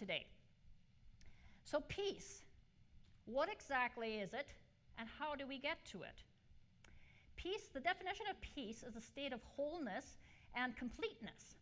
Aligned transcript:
today. 0.00 0.26
So, 1.64 1.82
peace. 1.86 2.42
What 3.26 3.48
exactly 3.52 4.14
is 4.14 4.32
it, 4.32 4.48
and 4.98 5.08
how 5.20 5.36
do 5.36 5.46
we 5.46 5.58
get 5.58 5.84
to 5.92 6.02
it? 6.02 6.24
Peace, 7.36 7.68
the 7.72 7.80
definition 7.80 8.26
of 8.28 8.40
peace 8.40 8.82
is 8.82 8.96
a 8.96 9.00
state 9.00 9.32
of 9.32 9.40
wholeness 9.54 10.18
and 10.56 10.76
completeness. 10.76 11.54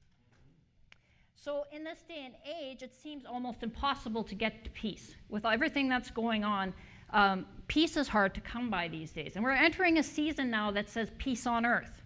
So, 1.34 1.64
in 1.72 1.84
this 1.84 1.98
day 2.08 2.24
and 2.24 2.34
age, 2.46 2.82
it 2.82 2.94
seems 2.94 3.26
almost 3.26 3.62
impossible 3.62 4.24
to 4.24 4.34
get 4.34 4.64
to 4.64 4.70
peace. 4.70 5.14
With 5.28 5.44
everything 5.44 5.88
that's 5.88 6.10
going 6.10 6.44
on, 6.44 6.72
um, 7.10 7.44
peace 7.66 7.96
is 7.96 8.08
hard 8.08 8.34
to 8.34 8.40
come 8.40 8.70
by 8.70 8.88
these 8.88 9.12
days. 9.12 9.32
And 9.34 9.44
we're 9.44 9.50
entering 9.52 9.98
a 9.98 10.02
season 10.02 10.50
now 10.50 10.70
that 10.70 10.88
says 10.88 11.10
peace 11.18 11.46
on 11.46 11.66
earth. 11.66 12.02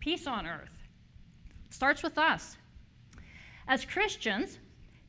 Peace 0.00 0.26
on 0.26 0.46
earth. 0.46 0.74
It 1.66 1.74
starts 1.74 2.02
with 2.02 2.18
us. 2.18 2.56
As 3.68 3.84
Christians, 3.84 4.58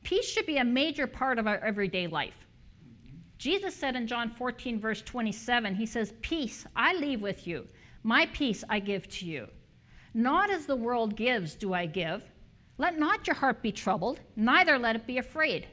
peace 0.04 0.28
should 0.28 0.46
be 0.46 0.58
a 0.58 0.64
major 0.64 1.06
part 1.06 1.38
of 1.38 1.46
our 1.46 1.58
everyday 1.58 2.06
life. 2.06 2.46
Jesus 3.38 3.74
said 3.74 3.96
in 3.96 4.06
John 4.06 4.30
14, 4.30 4.80
verse 4.80 5.02
27, 5.02 5.74
He 5.74 5.86
says, 5.86 6.14
Peace 6.22 6.64
I 6.76 6.94
leave 6.94 7.20
with 7.20 7.46
you, 7.46 7.66
my 8.02 8.26
peace 8.26 8.62
I 8.68 8.78
give 8.78 9.08
to 9.08 9.26
you. 9.26 9.48
Not 10.14 10.50
as 10.50 10.66
the 10.66 10.76
world 10.76 11.16
gives, 11.16 11.54
do 11.54 11.74
I 11.74 11.86
give. 11.86 12.22
Let 12.78 12.98
not 12.98 13.26
your 13.26 13.34
heart 13.34 13.62
be 13.62 13.72
troubled, 13.72 14.20
neither 14.36 14.78
let 14.78 14.96
it 14.96 15.06
be 15.06 15.18
afraid. 15.18 15.66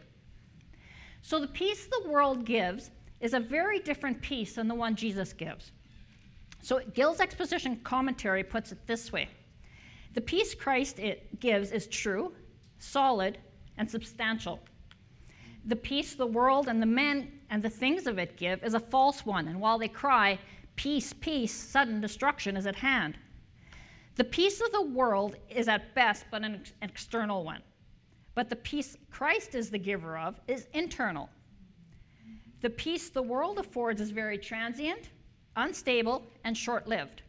So, 1.22 1.40
the 1.40 1.48
peace 1.48 1.86
the 1.86 2.10
world 2.10 2.46
gives 2.46 2.90
is 3.20 3.34
a 3.34 3.40
very 3.40 3.80
different 3.80 4.22
peace 4.22 4.56
than 4.56 4.68
the 4.68 4.76
one 4.76 4.96
Jesus 4.96 5.34
gives. 5.34 5.72
So, 6.64 6.82
Gill's 6.94 7.20
exposition 7.20 7.80
commentary 7.84 8.44
puts 8.44 8.72
it 8.72 8.86
this 8.88 9.12
way 9.12 9.30
The 10.14 10.22
peace 10.22 10.56
Christ 10.56 11.00
gives 11.40 11.72
is 11.72 11.88
true, 11.88 12.34
solid, 12.80 13.38
and 13.82 13.90
substantial. 13.90 14.60
The 15.66 15.76
peace 15.76 16.14
the 16.14 16.28
world 16.28 16.68
and 16.68 16.80
the 16.80 16.86
men 16.86 17.32
and 17.50 17.64
the 17.64 17.70
things 17.70 18.06
of 18.06 18.20
it 18.20 18.38
give 18.38 18.64
is 18.64 18.76
a 18.76 18.80
false 18.80 19.26
one, 19.26 19.48
and 19.48 19.60
while 19.60 19.80
they 19.80 19.88
cry, 19.88 20.38
Peace, 20.76 21.14
peace, 21.14 21.52
sudden 21.52 22.00
destruction 22.00 22.56
is 22.56 22.68
at 22.68 22.76
hand. 22.76 23.18
The 24.16 24.24
peace 24.24 24.62
of 24.62 24.72
the 24.72 24.84
world 24.84 25.36
is 25.50 25.68
at 25.68 25.96
best 25.96 26.26
but 26.30 26.44
an 26.44 26.62
external 26.84 27.44
one. 27.44 27.64
But 28.36 28.50
the 28.50 28.56
peace 28.56 28.96
Christ 29.10 29.56
is 29.56 29.72
the 29.72 29.80
giver 29.80 30.16
of 30.16 30.40
is 30.48 30.68
internal. 30.74 31.28
The 32.62 32.70
peace 32.70 33.10
the 33.10 33.24
world 33.24 33.58
affords 33.58 34.00
is 34.00 34.12
very 34.12 34.38
transient, 34.38 35.10
unstable, 35.56 36.22
and 36.44 36.56
short 36.56 36.88
lived. 36.88 37.24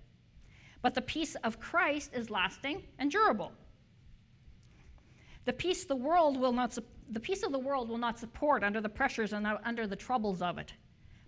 But 0.82 0.94
the 0.94 1.00
peace 1.00 1.34
of 1.44 1.58
Christ 1.58 2.10
is 2.12 2.28
lasting 2.28 2.82
and 2.98 3.10
durable. 3.10 3.52
The 5.44 5.52
peace 5.52 5.84
the 5.84 5.96
world 5.96 6.38
will 6.38 6.52
not 6.52 6.76
the 7.08 7.20
peace 7.20 7.42
of 7.42 7.52
the 7.52 7.58
world 7.58 7.88
will 7.88 7.98
not 7.98 8.18
support 8.18 8.62
under 8.62 8.80
the 8.80 8.88
pressures 8.88 9.32
and 9.32 9.46
under 9.64 9.86
the 9.86 9.96
troubles 9.96 10.40
of 10.40 10.56
it. 10.56 10.72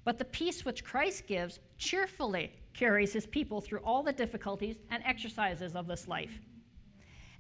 But 0.05 0.19
the 0.19 0.25
peace 0.25 0.65
which 0.65 0.85
Christ 0.85 1.27
gives 1.27 1.59
cheerfully 1.79 2.53
carries 2.73 3.13
his 3.13 3.27
people 3.27 3.61
through 3.61 3.81
all 3.81 4.03
the 4.03 4.13
difficulties 4.13 4.77
and 4.91 5.03
exercises 5.05 5.75
of 5.75 5.87
this 5.87 6.09
life. 6.09 6.41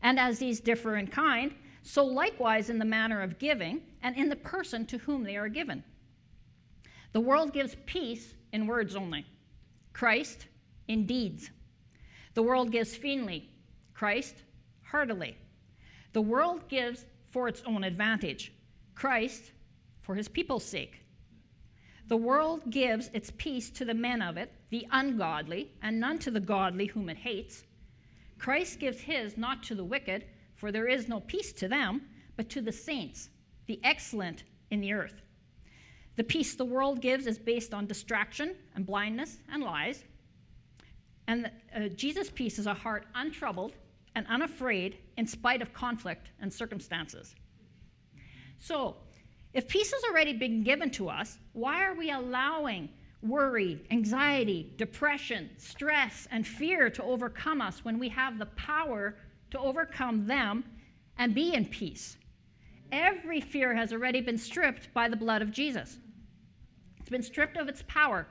And 0.02 0.18
as 0.18 0.38
these 0.38 0.60
differ 0.60 0.96
in 0.96 1.06
kind, 1.06 1.54
so 1.82 2.04
likewise 2.04 2.70
in 2.70 2.78
the 2.78 2.84
manner 2.84 3.22
of 3.22 3.38
giving 3.38 3.82
and 4.02 4.16
in 4.16 4.28
the 4.28 4.36
person 4.36 4.86
to 4.86 4.98
whom 4.98 5.22
they 5.22 5.36
are 5.36 5.48
given. 5.48 5.84
The 7.12 7.20
world 7.20 7.52
gives 7.52 7.76
peace 7.86 8.34
in 8.52 8.66
words 8.66 8.96
only, 8.96 9.24
Christ 9.92 10.48
in 10.88 11.06
deeds. 11.06 11.50
The 12.34 12.42
world 12.42 12.72
gives 12.72 12.96
feelingly, 12.96 13.50
Christ 13.94 14.42
heartily. 14.82 15.36
The 16.14 16.22
world 16.22 16.68
gives 16.68 17.06
for 17.30 17.48
its 17.48 17.60
own 17.66 17.82
advantage, 17.82 18.52
Christ 18.94 19.50
for 20.00 20.14
his 20.14 20.28
people's 20.28 20.64
sake. 20.64 21.02
The 22.06 22.16
world 22.16 22.70
gives 22.70 23.10
its 23.12 23.32
peace 23.36 23.68
to 23.70 23.84
the 23.84 23.94
men 23.94 24.22
of 24.22 24.36
it, 24.36 24.52
the 24.70 24.86
ungodly, 24.92 25.72
and 25.82 25.98
none 25.98 26.20
to 26.20 26.30
the 26.30 26.38
godly 26.38 26.86
whom 26.86 27.08
it 27.08 27.16
hates. 27.16 27.64
Christ 28.38 28.78
gives 28.78 29.00
his 29.00 29.36
not 29.36 29.64
to 29.64 29.74
the 29.74 29.84
wicked, 29.84 30.26
for 30.54 30.70
there 30.70 30.86
is 30.86 31.08
no 31.08 31.18
peace 31.18 31.52
to 31.54 31.66
them, 31.66 32.02
but 32.36 32.48
to 32.50 32.60
the 32.60 32.72
saints, 32.72 33.30
the 33.66 33.80
excellent 33.82 34.44
in 34.70 34.80
the 34.80 34.92
earth. 34.92 35.20
The 36.14 36.24
peace 36.24 36.54
the 36.54 36.64
world 36.64 37.00
gives 37.00 37.26
is 37.26 37.38
based 37.40 37.74
on 37.74 37.86
distraction 37.86 38.54
and 38.76 38.86
blindness 38.86 39.38
and 39.50 39.64
lies. 39.64 40.04
And 41.26 41.50
uh, 41.74 41.88
Jesus' 41.88 42.30
peace 42.30 42.60
is 42.60 42.66
a 42.66 42.74
heart 42.74 43.06
untroubled 43.16 43.72
and 44.14 44.26
unafraid 44.28 44.98
in 45.16 45.26
spite 45.26 45.62
of 45.62 45.72
conflict 45.72 46.30
and 46.40 46.52
circumstances. 46.52 47.34
So, 48.58 48.96
if 49.52 49.68
peace 49.68 49.92
has 49.92 50.02
already 50.04 50.32
been 50.32 50.64
given 50.64 50.90
to 50.92 51.08
us, 51.08 51.38
why 51.52 51.84
are 51.84 51.94
we 51.94 52.10
allowing 52.10 52.88
worry, 53.22 53.80
anxiety, 53.90 54.72
depression, 54.76 55.50
stress, 55.56 56.26
and 56.30 56.46
fear 56.46 56.90
to 56.90 57.02
overcome 57.02 57.60
us 57.60 57.84
when 57.84 57.98
we 57.98 58.08
have 58.08 58.38
the 58.38 58.46
power 58.46 59.16
to 59.50 59.58
overcome 59.58 60.26
them 60.26 60.64
and 61.18 61.34
be 61.34 61.54
in 61.54 61.66
peace? 61.66 62.16
Every 62.90 63.40
fear 63.40 63.74
has 63.74 63.92
already 63.92 64.20
been 64.20 64.38
stripped 64.38 64.92
by 64.92 65.08
the 65.08 65.16
blood 65.16 65.42
of 65.42 65.52
Jesus. 65.52 65.98
It's 66.98 67.08
been 67.08 67.22
stripped 67.22 67.56
of 67.56 67.68
its 67.68 67.82
power. 67.86 68.26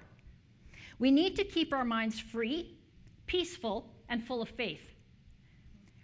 We 0.99 1.11
need 1.11 1.35
to 1.35 1.43
keep 1.43 1.73
our 1.73 1.85
minds 1.85 2.19
free, 2.19 2.77
peaceful, 3.27 3.89
and 4.09 4.23
full 4.23 4.41
of 4.41 4.49
faith. 4.49 4.92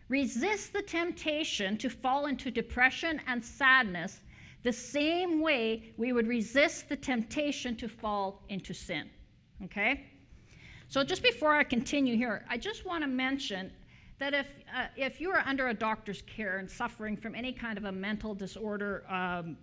Resist 0.09 0.73
the 0.73 0.81
temptation 0.81 1.77
to 1.77 1.89
fall 1.89 2.25
into 2.25 2.49
depression 2.49 3.21
and 3.27 3.43
sadness 3.43 4.21
the 4.63 4.73
same 4.73 5.39
way 5.39 5.93
we 5.97 6.11
would 6.11 6.27
resist 6.27 6.89
the 6.89 6.95
temptation 6.97 7.75
to 7.77 7.87
fall 7.87 8.43
into 8.49 8.73
sin. 8.73 9.09
Okay? 9.63 10.05
So, 10.87 11.03
just 11.03 11.21
before 11.21 11.53
I 11.53 11.63
continue 11.63 12.17
here, 12.17 12.43
I 12.49 12.57
just 12.57 12.85
want 12.85 13.03
to 13.03 13.07
mention 13.07 13.71
that 14.17 14.33
if, 14.33 14.47
uh, 14.75 14.87
if 14.97 15.21
you 15.21 15.29
are 15.29 15.43
under 15.45 15.69
a 15.69 15.73
doctor's 15.73 16.23
care 16.23 16.57
and 16.57 16.69
suffering 16.69 17.15
from 17.15 17.35
any 17.35 17.53
kind 17.53 17.77
of 17.77 17.85
a 17.85 17.91
mental 17.91 18.33
disorder, 18.33 19.05
um, 19.09 19.55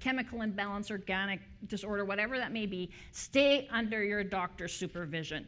chemical 0.00 0.42
imbalance, 0.42 0.90
organic 0.90 1.40
disorder, 1.66 2.04
whatever 2.04 2.36
that 2.36 2.52
may 2.52 2.66
be, 2.66 2.90
stay 3.12 3.66
under 3.70 4.04
your 4.04 4.22
doctor's 4.22 4.72
supervision. 4.72 5.46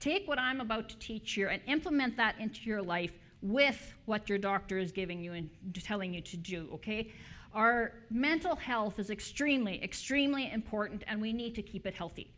Take 0.00 0.26
what 0.26 0.40
I'm 0.40 0.60
about 0.60 0.88
to 0.88 0.98
teach 0.98 1.32
here 1.32 1.48
and 1.48 1.62
implement 1.66 2.16
that 2.16 2.34
into 2.40 2.62
your 2.64 2.82
life 2.82 3.12
with 3.44 3.92
what 4.06 4.26
your 4.28 4.38
doctor 4.38 4.78
is 4.78 4.90
giving 4.90 5.20
you 5.20 5.34
and 5.34 5.50
telling 5.84 6.14
you 6.14 6.22
to 6.22 6.36
do, 6.38 6.66
okay? 6.72 7.12
Our 7.52 7.92
mental 8.10 8.56
health 8.56 8.98
is 8.98 9.10
extremely, 9.10 9.84
extremely 9.84 10.50
important, 10.50 11.04
and 11.06 11.20
we 11.20 11.32
need 11.32 11.54
to 11.56 11.62
keep 11.62 11.86
it 11.86 11.94
healthy. 11.94 12.30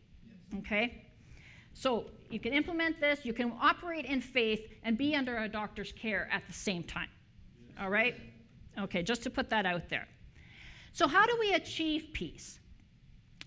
Okay? 0.59 1.05
So 1.73 2.05
you 2.29 2.39
can 2.39 2.53
implement 2.53 2.99
this, 2.99 3.21
you 3.23 3.33
can 3.33 3.53
operate 3.61 4.03
in 4.05 4.19
faith, 4.19 4.67
and 4.83 4.97
be 4.97 5.15
under 5.15 5.37
a 5.37 5.47
doctor's 5.47 5.93
care 5.93 6.27
at 6.31 6.45
the 6.45 6.53
same 6.53 6.83
time. 6.83 7.09
All 7.79 7.89
right? 7.89 8.15
Okay, 8.77 9.01
just 9.01 9.23
to 9.23 9.29
put 9.29 9.49
that 9.49 9.65
out 9.65 9.87
there. 9.89 10.07
So, 10.91 11.07
how 11.07 11.25
do 11.25 11.37
we 11.39 11.53
achieve 11.53 12.09
peace? 12.13 12.59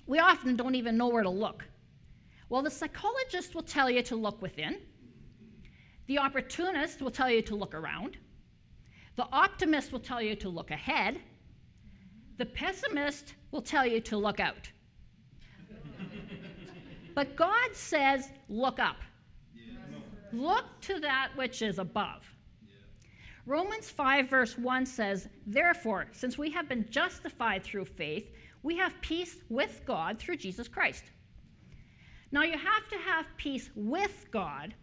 We 0.06 0.19
often 0.19 0.56
don't 0.56 0.75
even 0.75 0.97
know 0.97 1.09
where 1.09 1.22
to 1.22 1.31
look. 1.31 1.66
Well, 2.49 2.62
the 2.62 2.70
psychologist 2.70 3.54
will 3.54 3.62
tell 3.62 3.91
you 3.91 4.03
to 4.03 4.16
look 4.16 4.41
within, 4.41 4.78
the 6.10 6.19
opportunist 6.19 7.00
will 7.00 7.10
tell 7.12 7.31
you 7.31 7.41
to 7.41 7.54
look 7.54 7.72
around, 7.72 8.16
the 9.15 9.28
optimist 9.32 9.93
will 9.93 10.00
tell 10.00 10.21
you 10.21 10.34
to 10.34 10.48
look 10.48 10.72
ahead, 10.72 11.21
the 12.37 12.47
pessimist 12.47 13.34
will 13.53 13.62
tell 13.62 13.87
you 13.87 14.00
to 14.00 14.16
look 14.16 14.41
out. 14.41 14.69
but 17.15 17.37
God 17.37 17.69
says, 17.72 18.31
look 18.49 18.81
up. 18.81 18.97
Look 20.32 20.65
to 20.81 20.99
that 20.99 21.28
which 21.37 21.62
is 21.62 21.78
above. 21.78 22.25
Romans 23.47 23.88
5, 23.88 24.28
verse 24.28 24.59
1 24.59 24.87
says, 24.87 25.28
Therefore, 25.47 26.09
since 26.10 26.37
we 26.37 26.50
have 26.50 26.69
been 26.69 26.91
justified 26.91 27.62
through 27.62 27.84
faith, 27.84 28.32
we 28.64 28.76
have 28.76 29.00
peace 29.00 29.37
with 29.49 29.82
God 29.87 30.19
through 30.19 30.38
Jesus 30.38 30.67
Christ. 30.67 31.05
Now, 32.32 32.43
you 32.43 32.58
have 32.58 32.88
to 32.88 32.99
have 32.99 33.26
peace 33.37 33.70
with 33.76 34.26
God 34.32 34.75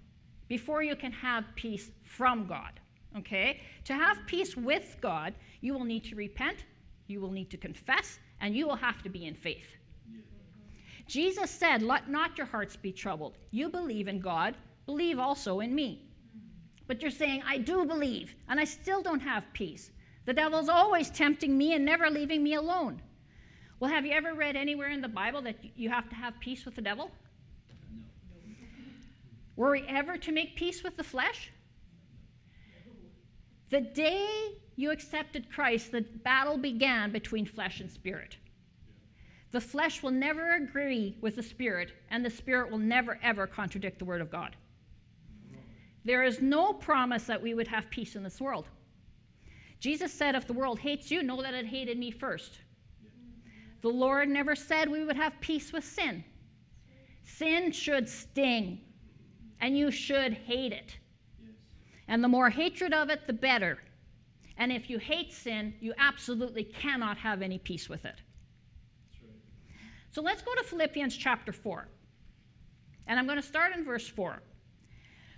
before 0.47 0.83
you 0.83 0.95
can 0.95 1.11
have 1.11 1.43
peace 1.55 1.91
from 2.03 2.47
God. 2.47 2.79
Okay? 3.17 3.61
To 3.85 3.93
have 3.93 4.17
peace 4.25 4.55
with 4.55 4.97
God, 5.01 5.33
you 5.61 5.73
will 5.73 5.83
need 5.83 6.03
to 6.05 6.15
repent 6.15 6.65
you 7.07 7.21
will 7.21 7.31
need 7.31 7.49
to 7.51 7.57
confess, 7.57 8.19
and 8.41 8.55
you 8.55 8.67
will 8.67 8.75
have 8.75 9.01
to 9.03 9.09
be 9.09 9.25
in 9.25 9.33
faith. 9.33 9.75
Jesus 11.07 11.49
said, 11.49 11.81
Let 11.81 12.09
not 12.09 12.37
your 12.37 12.47
hearts 12.47 12.75
be 12.75 12.91
troubled. 12.91 13.37
You 13.51 13.69
believe 13.69 14.09
in 14.09 14.19
God, 14.19 14.55
believe 14.85 15.17
also 15.17 15.61
in 15.61 15.73
me. 15.73 16.03
But 16.85 17.01
you're 17.01 17.11
saying, 17.11 17.43
I 17.45 17.57
do 17.57 17.85
believe, 17.85 18.35
and 18.49 18.59
I 18.59 18.65
still 18.65 19.01
don't 19.01 19.21
have 19.21 19.43
peace. 19.53 19.91
The 20.25 20.33
devil's 20.33 20.69
always 20.69 21.09
tempting 21.09 21.57
me 21.57 21.73
and 21.73 21.85
never 21.85 22.09
leaving 22.09 22.43
me 22.43 22.55
alone. 22.55 23.01
Well, 23.79 23.91
have 23.91 24.05
you 24.05 24.11
ever 24.11 24.33
read 24.33 24.55
anywhere 24.55 24.89
in 24.89 25.01
the 25.01 25.07
Bible 25.07 25.41
that 25.43 25.57
you 25.75 25.89
have 25.89 26.09
to 26.09 26.15
have 26.15 26.39
peace 26.39 26.65
with 26.65 26.75
the 26.75 26.81
devil? 26.81 27.11
Were 29.57 29.71
we 29.71 29.83
ever 29.89 30.17
to 30.17 30.31
make 30.31 30.55
peace 30.55 30.83
with 30.83 30.95
the 30.95 31.03
flesh? 31.03 31.51
The 33.69 33.81
day 33.81 34.53
you 34.77 34.91
accepted 34.91 35.51
Christ, 35.51 35.91
the 35.91 36.01
battle 36.23 36.57
began 36.57 37.11
between 37.11 37.45
flesh 37.45 37.81
and 37.81 37.91
spirit. 37.91 38.37
The 39.51 39.59
flesh 39.59 40.03
will 40.03 40.11
never 40.11 40.55
agree 40.55 41.17
with 41.21 41.35
the 41.35 41.43
spirit, 41.43 41.91
and 42.11 42.23
the 42.23 42.29
spirit 42.29 42.69
will 42.69 42.77
never, 42.77 43.19
ever 43.23 43.47
contradict 43.47 43.97
the 43.97 44.05
word 44.05 44.21
of 44.21 44.31
God. 44.31 44.55
There 46.05 46.23
is 46.23 46.41
no 46.41 46.71
promise 46.71 47.23
that 47.23 47.41
we 47.41 47.53
would 47.53 47.67
have 47.67 47.89
peace 47.89 48.15
in 48.15 48.23
this 48.23 48.39
world. 48.39 48.67
Jesus 49.79 50.13
said, 50.13 50.35
If 50.35 50.47
the 50.47 50.53
world 50.53 50.79
hates 50.79 51.09
you, 51.09 51.23
know 51.23 51.41
that 51.41 51.53
it 51.53 51.65
hated 51.65 51.97
me 51.97 52.11
first. 52.11 52.59
The 53.81 53.89
Lord 53.89 54.29
never 54.29 54.55
said 54.55 54.89
we 54.89 55.03
would 55.03 55.15
have 55.15 55.39
peace 55.41 55.73
with 55.73 55.83
sin. 55.83 56.23
Sin 57.23 57.71
should 57.71 58.07
sting, 58.07 58.81
and 59.61 59.77
you 59.77 59.91
should 59.91 60.33
hate 60.33 60.73
it. 60.73 60.97
And 62.07 62.23
the 62.23 62.27
more 62.27 62.49
hatred 62.49 62.93
of 62.93 63.09
it, 63.09 63.27
the 63.27 63.33
better. 63.33 63.79
And 64.57 64.71
if 64.71 64.89
you 64.89 64.97
hate 64.97 65.33
sin, 65.33 65.73
you 65.79 65.93
absolutely 65.97 66.63
cannot 66.63 67.17
have 67.17 67.41
any 67.41 67.59
peace 67.59 67.89
with 67.89 68.05
it. 68.05 68.21
So 70.11 70.21
let's 70.21 70.41
go 70.41 70.55
to 70.55 70.63
Philippians 70.63 71.15
chapter 71.15 71.51
4. 71.51 71.87
And 73.07 73.19
I'm 73.19 73.25
going 73.25 73.37
to 73.37 73.47
start 73.47 73.75
in 73.75 73.85
verse 73.85 74.07
4. 74.07 74.41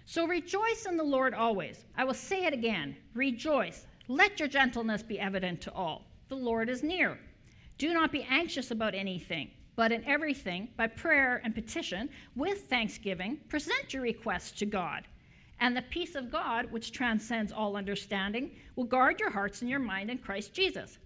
So 0.05 0.25
rejoice 0.25 0.85
in 0.87 0.97
the 0.97 1.03
Lord 1.03 1.33
always. 1.33 1.85
I 1.95 2.03
will 2.03 2.13
say 2.13 2.45
it 2.45 2.53
again 2.53 2.95
rejoice. 3.13 3.85
Let 4.07 4.39
your 4.39 4.49
gentleness 4.49 5.03
be 5.03 5.19
evident 5.19 5.61
to 5.61 5.73
all. 5.73 6.05
The 6.29 6.35
Lord 6.35 6.69
is 6.69 6.81
near. 6.81 7.19
Do 7.77 7.93
not 7.93 8.11
be 8.11 8.25
anxious 8.29 8.71
about 8.71 8.95
anything, 8.95 9.51
but 9.79 9.93
in 9.93 10.03
everything, 10.03 10.67
by 10.75 10.85
prayer 10.85 11.39
and 11.45 11.55
petition, 11.55 12.09
with 12.35 12.63
thanksgiving, 12.63 13.37
present 13.47 13.93
your 13.93 14.03
requests 14.03 14.51
to 14.51 14.65
God. 14.65 15.07
And 15.61 15.73
the 15.73 15.83
peace 15.83 16.15
of 16.15 16.29
God, 16.29 16.69
which 16.69 16.91
transcends 16.91 17.53
all 17.53 17.77
understanding, 17.77 18.51
will 18.75 18.83
guard 18.83 19.21
your 19.21 19.29
hearts 19.29 19.61
and 19.61 19.69
your 19.69 19.79
mind 19.79 20.09
in 20.09 20.17
Christ 20.17 20.53
Jesus. 20.53 20.97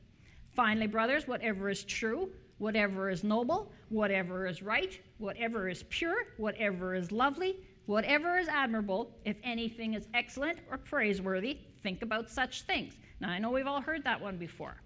Finally, 0.55 0.87
brothers, 0.87 1.27
whatever 1.27 1.69
is 1.69 1.83
true, 1.83 2.31
whatever 2.57 3.11
is 3.11 3.23
noble, 3.23 3.71
whatever 3.89 4.47
is 4.47 4.63
right, 4.63 4.99
whatever 5.19 5.69
is 5.69 5.83
pure, 5.91 6.25
whatever 6.37 6.95
is 6.95 7.11
lovely, 7.11 7.57
whatever 7.85 8.39
is 8.39 8.47
admirable, 8.47 9.11
if 9.23 9.37
anything 9.43 9.93
is 9.93 10.07
excellent 10.15 10.57
or 10.71 10.79
praiseworthy, 10.79 11.59
think 11.83 12.01
about 12.01 12.27
such 12.27 12.63
things. 12.63 12.95
Now, 13.19 13.29
I 13.29 13.37
know 13.37 13.51
we've 13.51 13.67
all 13.67 13.81
heard 13.81 14.03
that 14.05 14.19
one 14.19 14.37
before. 14.37 14.77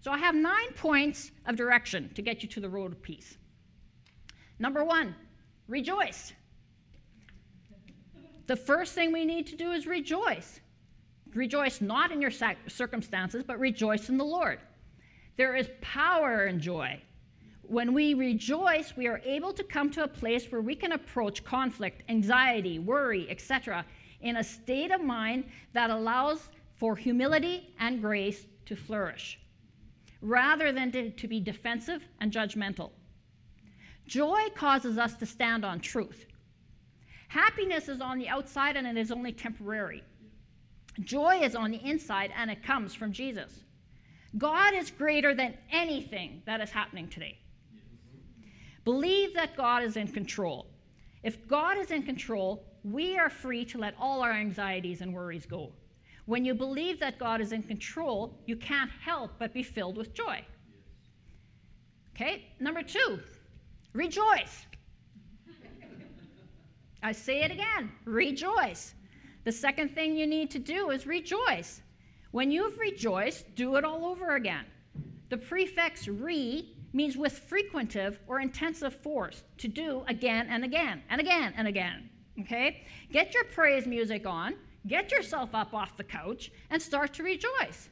So, 0.00 0.12
I 0.12 0.18
have 0.18 0.34
nine 0.34 0.72
points 0.76 1.32
of 1.46 1.56
direction 1.56 2.10
to 2.14 2.22
get 2.22 2.42
you 2.42 2.48
to 2.50 2.60
the 2.60 2.68
road 2.68 2.92
of 2.92 3.02
peace. 3.02 3.36
Number 4.58 4.84
one, 4.84 5.14
rejoice. 5.66 6.32
The 8.46 8.56
first 8.56 8.94
thing 8.94 9.12
we 9.12 9.24
need 9.24 9.46
to 9.48 9.56
do 9.56 9.72
is 9.72 9.86
rejoice. 9.86 10.60
Rejoice 11.34 11.80
not 11.80 12.10
in 12.10 12.22
your 12.22 12.30
circumstances, 12.30 13.44
but 13.46 13.58
rejoice 13.58 14.08
in 14.08 14.16
the 14.16 14.24
Lord. 14.24 14.60
There 15.36 15.54
is 15.54 15.68
power 15.80 16.46
in 16.46 16.58
joy. 16.58 17.02
When 17.62 17.92
we 17.92 18.14
rejoice, 18.14 18.96
we 18.96 19.06
are 19.06 19.20
able 19.24 19.52
to 19.52 19.62
come 19.62 19.90
to 19.90 20.04
a 20.04 20.08
place 20.08 20.50
where 20.50 20.62
we 20.62 20.74
can 20.74 20.92
approach 20.92 21.44
conflict, 21.44 22.02
anxiety, 22.08 22.78
worry, 22.78 23.28
etc., 23.28 23.84
in 24.22 24.38
a 24.38 24.44
state 24.44 24.90
of 24.90 25.02
mind 25.02 25.44
that 25.74 25.90
allows 25.90 26.48
for 26.76 26.96
humility 26.96 27.74
and 27.78 28.00
grace 28.00 28.46
to 28.64 28.74
flourish, 28.74 29.38
rather 30.20 30.72
than 30.72 30.90
to, 30.92 31.10
to 31.10 31.28
be 31.28 31.40
defensive 31.40 32.02
and 32.20 32.32
judgmental. 32.32 32.90
Joy 34.06 34.48
causes 34.54 34.98
us 34.98 35.14
to 35.16 35.26
stand 35.26 35.64
on 35.64 35.80
truth. 35.80 36.26
Happiness 37.28 37.88
is 37.88 38.00
on 38.00 38.18
the 38.18 38.28
outside 38.28 38.76
and 38.76 38.86
it 38.86 38.96
is 38.96 39.12
only 39.12 39.32
temporary. 39.32 40.02
Joy 41.00 41.40
is 41.42 41.54
on 41.54 41.70
the 41.70 41.84
inside 41.84 42.32
and 42.36 42.50
it 42.50 42.62
comes 42.62 42.94
from 42.94 43.12
Jesus. 43.12 43.64
God 44.36 44.74
is 44.74 44.90
greater 44.90 45.34
than 45.34 45.56
anything 45.70 46.42
that 46.46 46.60
is 46.60 46.70
happening 46.70 47.08
today. 47.08 47.38
Believe 48.84 49.34
that 49.34 49.56
God 49.56 49.82
is 49.82 49.96
in 49.96 50.08
control. 50.08 50.66
If 51.22 51.46
God 51.46 51.78
is 51.78 51.90
in 51.90 52.02
control, 52.02 52.64
we 52.84 53.18
are 53.18 53.30
free 53.30 53.64
to 53.66 53.78
let 53.78 53.94
all 53.98 54.22
our 54.22 54.32
anxieties 54.32 55.00
and 55.02 55.12
worries 55.12 55.46
go. 55.46 55.72
When 56.28 56.44
you 56.44 56.52
believe 56.52 57.00
that 57.00 57.18
God 57.18 57.40
is 57.40 57.52
in 57.52 57.62
control, 57.62 58.38
you 58.44 58.54
can't 58.54 58.90
help 58.90 59.30
but 59.38 59.54
be 59.54 59.62
filled 59.62 59.96
with 59.96 60.12
joy. 60.12 60.44
Okay, 62.14 62.52
number 62.60 62.82
two, 62.82 63.18
rejoice. 63.94 64.66
I 67.02 67.12
say 67.12 67.44
it 67.44 67.50
again 67.50 67.90
rejoice. 68.04 68.92
The 69.44 69.52
second 69.52 69.94
thing 69.94 70.18
you 70.18 70.26
need 70.26 70.50
to 70.50 70.58
do 70.58 70.90
is 70.90 71.06
rejoice. 71.06 71.80
When 72.32 72.50
you've 72.50 72.76
rejoiced, 72.76 73.54
do 73.54 73.76
it 73.76 73.84
all 73.84 74.04
over 74.04 74.34
again. 74.34 74.66
The 75.30 75.38
prefix 75.38 76.08
re 76.08 76.76
means 76.92 77.16
with 77.16 77.38
frequentive 77.38 78.20
or 78.26 78.40
intensive 78.40 78.94
force 78.94 79.44
to 79.56 79.66
do 79.66 80.04
again 80.08 80.48
and 80.50 80.62
again 80.62 81.02
and 81.08 81.22
again 81.22 81.54
and 81.56 81.66
again. 81.66 82.10
Okay? 82.38 82.84
Get 83.10 83.32
your 83.32 83.44
praise 83.44 83.86
music 83.86 84.26
on, 84.26 84.56
get 84.86 85.10
yourself 85.10 85.54
up 85.54 85.74
off 85.74 85.96
the 85.96 86.04
couch, 86.04 86.50
and 86.70 86.80
start 86.80 87.12
to 87.14 87.22
rejoice. 87.22 87.88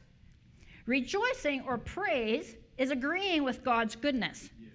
Rejoicing 0.85 1.63
or 1.67 1.77
praise 1.77 2.55
is 2.77 2.91
agreeing 2.91 3.43
with 3.43 3.63
God's 3.63 3.95
goodness. 3.95 4.49
Yes. 4.59 4.71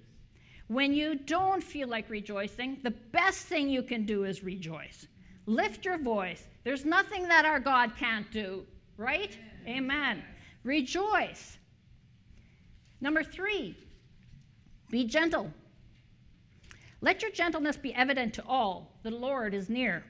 When 0.69 0.93
you 0.93 1.14
don't 1.14 1.62
feel 1.62 1.88
like 1.88 2.11
rejoicing, 2.11 2.79
the 2.82 2.91
best 2.91 3.47
thing 3.47 3.69
you 3.69 3.82
can 3.82 4.05
do 4.05 4.25
is 4.25 4.44
rejoice. 4.44 5.06
Lift 5.47 5.85
your 5.85 5.99
voice. 5.99 6.47
There's 6.64 6.85
nothing 6.85 7.26
that 7.29 7.44
our 7.44 7.59
God 7.59 7.97
can't 7.97 8.31
do, 8.31 8.65
right? 8.97 9.37
Amen. 9.67 10.23
Rejoice. 10.65 11.58
Number 13.00 13.25
three, 13.25 13.76
be 14.91 15.05
gentle. 15.05 15.50
Let 17.00 17.23
your 17.23 17.32
gentleness 17.32 17.76
be 17.76 17.93
evident 17.94 18.35
to 18.35 18.44
all. 18.47 18.93
The 19.03 19.11
Lord 19.11 19.55
is 19.55 19.69
near. 19.69 20.05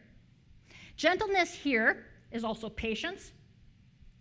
Gentleness 0.96 1.52
here 1.52 2.06
is 2.30 2.44
also 2.44 2.68
patience, 2.68 3.32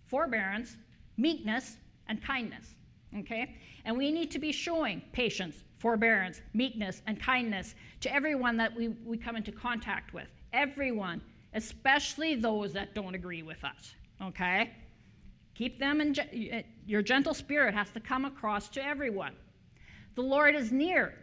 forbearance, 0.07 0.77
meekness, 1.17 1.77
and 2.07 2.23
kindness. 2.23 2.75
Okay? 3.17 3.55
And 3.85 3.97
we 3.97 4.11
need 4.11 4.31
to 4.31 4.39
be 4.39 4.51
showing 4.51 5.01
patience, 5.11 5.55
forbearance, 5.79 6.41
meekness, 6.53 7.01
and 7.07 7.19
kindness 7.19 7.75
to 8.01 8.13
everyone 8.13 8.57
that 8.57 8.75
we, 8.75 8.89
we 9.05 9.17
come 9.17 9.35
into 9.35 9.51
contact 9.51 10.13
with. 10.13 10.27
Everyone, 10.53 11.21
especially 11.53 12.35
those 12.35 12.73
that 12.73 12.93
don't 12.93 13.15
agree 13.15 13.43
with 13.43 13.63
us. 13.63 13.95
Okay? 14.21 14.71
Keep 15.55 15.79
them 15.79 16.01
in, 16.01 16.15
uh, 16.19 16.61
your 16.85 17.01
gentle 17.01 17.33
spirit 17.33 17.73
has 17.73 17.89
to 17.91 17.99
come 17.99 18.25
across 18.25 18.69
to 18.69 18.83
everyone. 18.83 19.35
The 20.15 20.21
Lord 20.21 20.55
is 20.55 20.71
near. 20.71 21.13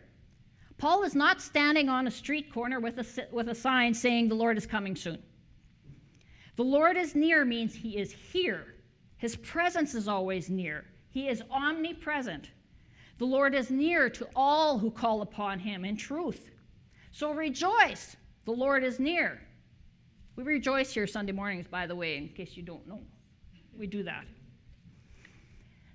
Paul 0.78 1.02
is 1.02 1.14
not 1.14 1.42
standing 1.42 1.88
on 1.88 2.06
a 2.06 2.10
street 2.10 2.52
corner 2.52 2.78
with 2.78 2.98
a, 2.98 3.26
with 3.32 3.48
a 3.48 3.54
sign 3.54 3.92
saying 3.92 4.28
the 4.28 4.34
Lord 4.34 4.56
is 4.56 4.66
coming 4.66 4.94
soon. 4.94 5.22
The 6.58 6.64
Lord 6.64 6.96
is 6.96 7.14
near 7.14 7.44
means 7.44 7.72
he 7.72 7.96
is 7.96 8.10
here. 8.10 8.74
His 9.16 9.36
presence 9.36 9.94
is 9.94 10.08
always 10.08 10.50
near. 10.50 10.84
He 11.08 11.28
is 11.28 11.40
omnipresent. 11.52 12.50
The 13.18 13.26
Lord 13.26 13.54
is 13.54 13.70
near 13.70 14.10
to 14.10 14.26
all 14.34 14.76
who 14.76 14.90
call 14.90 15.22
upon 15.22 15.60
him 15.60 15.84
in 15.84 15.96
truth. 15.96 16.50
So 17.12 17.30
rejoice. 17.30 18.16
The 18.44 18.50
Lord 18.50 18.82
is 18.82 18.98
near. 18.98 19.40
We 20.34 20.42
rejoice 20.42 20.92
here 20.92 21.06
Sunday 21.06 21.30
mornings, 21.30 21.68
by 21.68 21.86
the 21.86 21.94
way, 21.94 22.16
in 22.16 22.28
case 22.30 22.56
you 22.56 22.64
don't 22.64 22.88
know 22.88 23.02
we 23.78 23.86
do 23.86 24.02
that. 24.02 24.24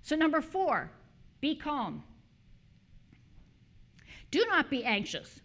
So, 0.02 0.16
number 0.16 0.40
four, 0.40 0.90
be 1.42 1.58
calm. 1.58 2.04
Do 4.32 4.46
not 4.48 4.70
be 4.70 4.86
anxious. 4.86 5.42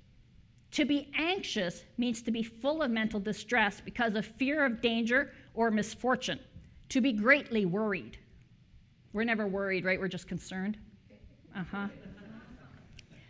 To 0.72 0.84
be 0.84 1.10
anxious 1.16 1.84
means 1.96 2.22
to 2.22 2.30
be 2.30 2.42
full 2.42 2.82
of 2.82 2.90
mental 2.90 3.20
distress 3.20 3.80
because 3.80 4.14
of 4.14 4.26
fear 4.26 4.64
of 4.64 4.80
danger 4.80 5.32
or 5.54 5.70
misfortune. 5.70 6.38
To 6.90 7.00
be 7.00 7.12
greatly 7.12 7.64
worried. 7.64 8.18
We're 9.12 9.24
never 9.24 9.46
worried, 9.46 9.84
right? 9.84 9.98
We're 9.98 10.08
just 10.08 10.28
concerned. 10.28 10.78
Uh 11.56 11.64
huh. 11.70 11.88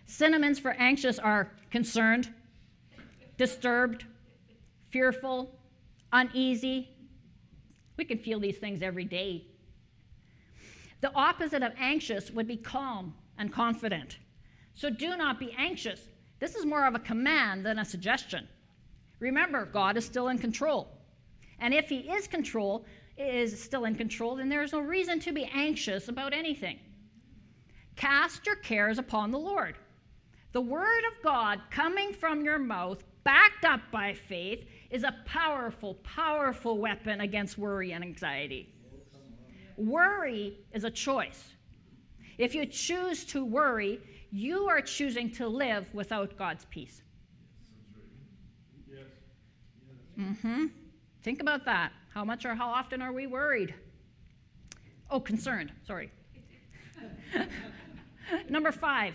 Synonyms 0.07 0.59
for 0.59 0.73
anxious 0.73 1.18
are 1.18 1.52
concerned, 1.71 2.33
disturbed, 3.37 4.04
fearful, 4.90 5.54
uneasy, 6.12 6.88
we 7.99 8.04
can 8.04 8.18
feel 8.18 8.40
these 8.40 8.57
things 8.57 8.80
every 8.80 9.04
day. 9.04 9.45
The 11.00 11.12
opposite 11.12 11.62
of 11.62 11.73
anxious 11.76 12.30
would 12.30 12.47
be 12.47 12.57
calm 12.57 13.14
and 13.37 13.52
confident. 13.52 14.18
So 14.75 14.88
do 14.88 15.16
not 15.16 15.38
be 15.38 15.54
anxious. 15.59 16.00
This 16.40 16.54
is 16.54 16.64
more 16.64 16.87
of 16.87 16.95
a 16.95 17.00
command 17.00 17.66
than 17.66 17.78
a 17.78 17.85
suggestion. 17.85 18.49
Remember, 19.18 19.64
God 19.66 19.97
is 19.97 20.04
still 20.04 20.28
in 20.28 20.38
control. 20.38 20.88
And 21.59 21.75
if 21.75 21.88
He 21.88 21.99
is 21.99 22.28
control, 22.28 22.87
is 23.16 23.61
still 23.61 23.85
in 23.85 23.97
control, 23.97 24.37
then 24.37 24.49
there 24.49 24.62
is 24.62 24.73
no 24.73 24.80
reason 24.80 25.18
to 25.21 25.33
be 25.33 25.50
anxious 25.52 26.09
about 26.09 26.33
anything. 26.33 26.78
Cast 27.97 28.47
your 28.47 28.57
cares 28.57 28.99
upon 28.99 29.33
the 29.33 29.38
Lord. 29.38 29.76
The 30.52 30.61
word 30.61 31.02
of 31.09 31.23
God 31.25 31.61
coming 31.71 32.12
from 32.12 32.45
your 32.45 32.59
mouth, 32.59 33.02
backed 33.25 33.64
up 33.64 33.80
by 33.90 34.14
faith, 34.14 34.66
is 34.90 35.02
a 35.02 35.16
powerful, 35.26 35.95
powerful 35.95 36.78
weapon 36.78 37.21
against 37.21 37.59
worry 37.59 37.92
and 37.92 38.04
anxiety. 38.04 38.73
worry 39.76 40.59
is 40.73 40.85
a 40.85 40.90
choice. 40.90 41.49
If 42.38 42.54
you 42.54 42.66
choose 42.66 43.25
to 43.26 43.45
worry, 43.45 44.00
you 44.30 44.68
are 44.68 44.80
choosing 44.80 45.30
to 45.32 45.49
live 45.49 45.88
without 45.92 46.37
God's 46.37 46.66
peace. 46.66 47.02
Mm-hmm. 50.18 50.66
Think 51.23 51.40
about 51.40 51.64
that. 51.64 51.92
How 52.12 52.25
much 52.25 52.44
or 52.44 52.54
how 52.54 52.68
often 52.68 53.00
are 53.00 53.12
we 53.12 53.26
worried? 53.26 53.75
Oh, 55.11 55.20
concerned. 55.20 55.73
Sorry. 55.87 56.11
Number 58.49 58.73
five, 58.73 59.14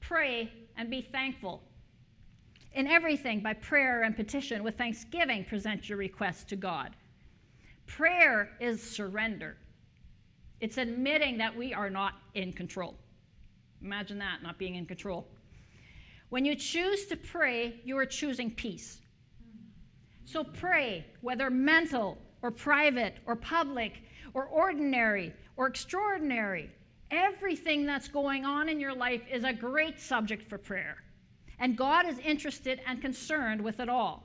pray 0.00 0.52
and 0.76 0.90
be 0.90 1.00
thankful. 1.00 1.62
In 2.72 2.86
everything, 2.86 3.40
by 3.40 3.54
prayer 3.54 4.02
and 4.02 4.14
petition, 4.14 4.62
with 4.62 4.76
thanksgiving, 4.76 5.44
present 5.44 5.88
your 5.88 5.98
requests 5.98 6.44
to 6.44 6.56
God. 6.56 6.94
Prayer 7.86 8.50
is 8.60 8.82
surrender, 8.82 9.56
it's 10.60 10.78
admitting 10.78 11.38
that 11.38 11.56
we 11.56 11.72
are 11.72 11.90
not 11.90 12.14
in 12.34 12.52
control. 12.52 12.94
Imagine 13.82 14.18
that, 14.18 14.42
not 14.42 14.58
being 14.58 14.74
in 14.74 14.86
control. 14.86 15.26
When 16.28 16.44
you 16.44 16.54
choose 16.54 17.06
to 17.06 17.16
pray, 17.16 17.80
you 17.84 17.96
are 17.98 18.06
choosing 18.06 18.50
peace. 18.50 19.00
So 20.24 20.44
pray, 20.44 21.06
whether 21.22 21.50
mental 21.50 22.18
or 22.42 22.50
private 22.50 23.16
or 23.26 23.36
public 23.36 24.02
or 24.34 24.44
ordinary 24.44 25.34
or 25.56 25.66
extraordinary. 25.66 26.70
Everything 27.10 27.84
that's 27.84 28.08
going 28.08 28.44
on 28.44 28.68
in 28.68 28.78
your 28.78 28.94
life 28.94 29.22
is 29.30 29.44
a 29.44 29.52
great 29.52 29.98
subject 29.98 30.48
for 30.48 30.58
prayer. 30.58 30.98
And 31.58 31.76
God 31.76 32.06
is 32.06 32.18
interested 32.20 32.80
and 32.86 33.02
concerned 33.02 33.60
with 33.60 33.80
it 33.80 33.88
all. 33.88 34.24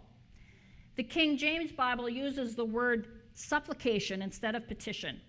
The 0.96 1.04
King 1.04 1.38
James 1.38 1.72
Bible 1.72 2.08
uses 2.08 2.56
the 2.56 2.64
word 2.64 3.08
supplication 3.34 4.22
instead 4.22 4.56
of 4.56 4.68
petition. 4.68 5.20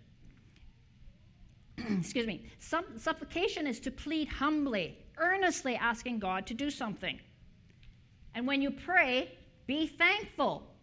Excuse 1.98 2.26
me. 2.26 2.46
supplication 2.58 3.66
is 3.66 3.80
to 3.80 3.90
plead 3.90 4.28
humbly, 4.28 4.98
earnestly 5.18 5.76
asking 5.76 6.18
God 6.18 6.46
to 6.46 6.54
do 6.54 6.70
something. 6.70 7.20
And 8.34 8.46
when 8.46 8.62
you 8.62 8.70
pray, 8.70 9.36
be 9.66 9.86
thankful. 9.86 10.74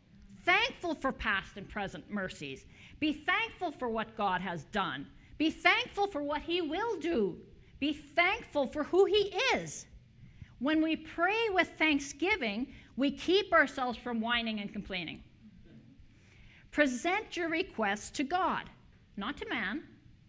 Thankful 0.44 0.96
for 0.96 1.12
past 1.12 1.58
and 1.58 1.68
present 1.70 2.10
mercies. 2.10 2.66
Be 3.00 3.14
thankful 3.14 3.72
for 3.72 3.90
what 3.90 4.18
God 4.18 4.42
has 4.42 4.64
done. 4.66 5.08
Be 5.38 5.50
thankful 5.50 6.08
for 6.08 6.22
what 6.22 6.42
He 6.42 6.62
will 6.62 7.00
do. 7.00 7.38
Be 7.80 7.94
thankful 7.94 8.68
for 8.68 8.84
who 8.84 9.06
He 9.06 9.34
is. 9.54 9.86
When 10.60 10.82
we 10.82 10.96
pray 10.96 11.50
with 11.50 11.70
thanksgiving, 11.78 12.68
we 12.96 13.12
keep 13.12 13.52
ourselves 13.52 13.98
from 13.98 14.22
whining 14.22 14.60
and 14.60 14.72
complaining. 14.72 15.24
Present 16.72 17.36
your 17.38 17.50
requests 17.50 18.10
to 18.12 18.24
God, 18.24 18.70
not 19.18 19.38
to 19.38 19.50
man, 19.50 19.84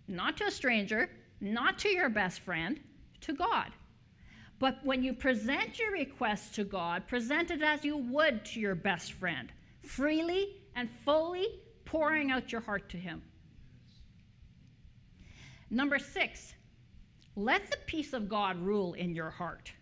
not 0.08 0.36
to 0.38 0.46
a 0.46 0.50
stranger, 0.50 1.08
not 1.40 1.78
to 1.80 1.88
your 1.88 2.08
best 2.08 2.40
friend, 2.40 2.80
to 3.22 3.32
God. 3.32 3.70
But 4.58 4.78
when 4.84 5.02
you 5.02 5.12
present 5.12 5.78
your 5.78 5.92
request 5.92 6.54
to 6.54 6.64
God, 6.64 7.06
present 7.06 7.50
it 7.50 7.62
as 7.62 7.84
you 7.84 7.96
would 7.96 8.44
to 8.46 8.60
your 8.60 8.74
best 8.74 9.12
friend, 9.12 9.52
freely 9.82 10.56
and 10.76 10.88
fully 11.04 11.46
pouring 11.84 12.30
out 12.30 12.52
your 12.52 12.60
heart 12.60 12.88
to 12.90 12.96
Him. 12.96 13.22
Number 15.70 15.98
six, 15.98 16.54
let 17.36 17.70
the 17.70 17.78
peace 17.86 18.12
of 18.12 18.28
God 18.28 18.60
rule 18.60 18.94
in 18.94 19.14
your 19.14 19.30
heart. 19.30 19.72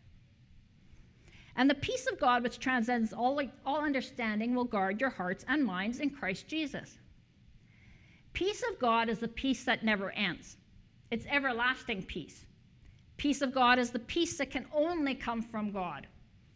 And 1.54 1.68
the 1.68 1.74
peace 1.74 2.06
of 2.10 2.18
God, 2.18 2.42
which 2.42 2.58
transcends 2.58 3.12
all, 3.12 3.40
all 3.66 3.84
understanding, 3.84 4.54
will 4.54 4.64
guard 4.64 5.00
your 5.00 5.10
hearts 5.10 5.44
and 5.48 5.62
minds 5.62 6.00
in 6.00 6.08
Christ 6.08 6.48
Jesus. 6.48 6.98
Peace 8.32 8.62
of 8.70 8.78
God 8.78 9.08
is 9.08 9.18
the 9.18 9.28
peace 9.28 9.64
that 9.64 9.84
never 9.84 10.10
ends, 10.12 10.56
it's 11.10 11.26
everlasting 11.26 12.02
peace. 12.02 12.44
Peace 13.16 13.42
of 13.42 13.54
God 13.54 13.78
is 13.78 13.90
the 13.90 13.98
peace 13.98 14.38
that 14.38 14.50
can 14.50 14.66
only 14.74 15.14
come 15.14 15.42
from 15.42 15.70
God, 15.70 16.06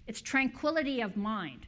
it's 0.06 0.20
tranquility 0.20 1.00
of 1.00 1.16
mind. 1.16 1.66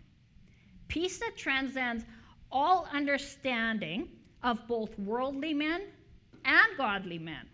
Peace 0.89 1.19
that 1.19 1.37
transcends 1.37 2.05
all 2.51 2.89
understanding 2.93 4.09
of 4.43 4.67
both 4.67 4.99
worldly 4.99 5.53
men 5.53 5.83
and 6.45 6.69
godly 6.77 7.19
men. 7.19 7.47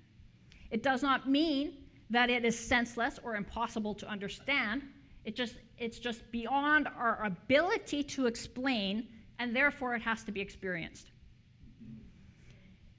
It 0.71 0.83
does 0.83 1.03
not 1.03 1.29
mean 1.29 1.79
that 2.11 2.31
it 2.31 2.45
is 2.45 2.59
senseless 2.59 3.19
or 3.23 3.35
impossible 3.35 3.95
to 3.95 4.09
understand. 4.09 4.83
It 5.25 5.35
just 5.35 5.57
it's 5.79 5.99
just 5.99 6.31
beyond 6.31 6.87
our 6.97 7.25
ability 7.25 8.05
to 8.05 8.27
explain, 8.27 9.09
and 9.41 9.55
therefore 9.55 9.95
it 9.95 10.03
has 10.03 10.23
to 10.25 10.33
be 10.33 10.41
experienced. 10.41 11.11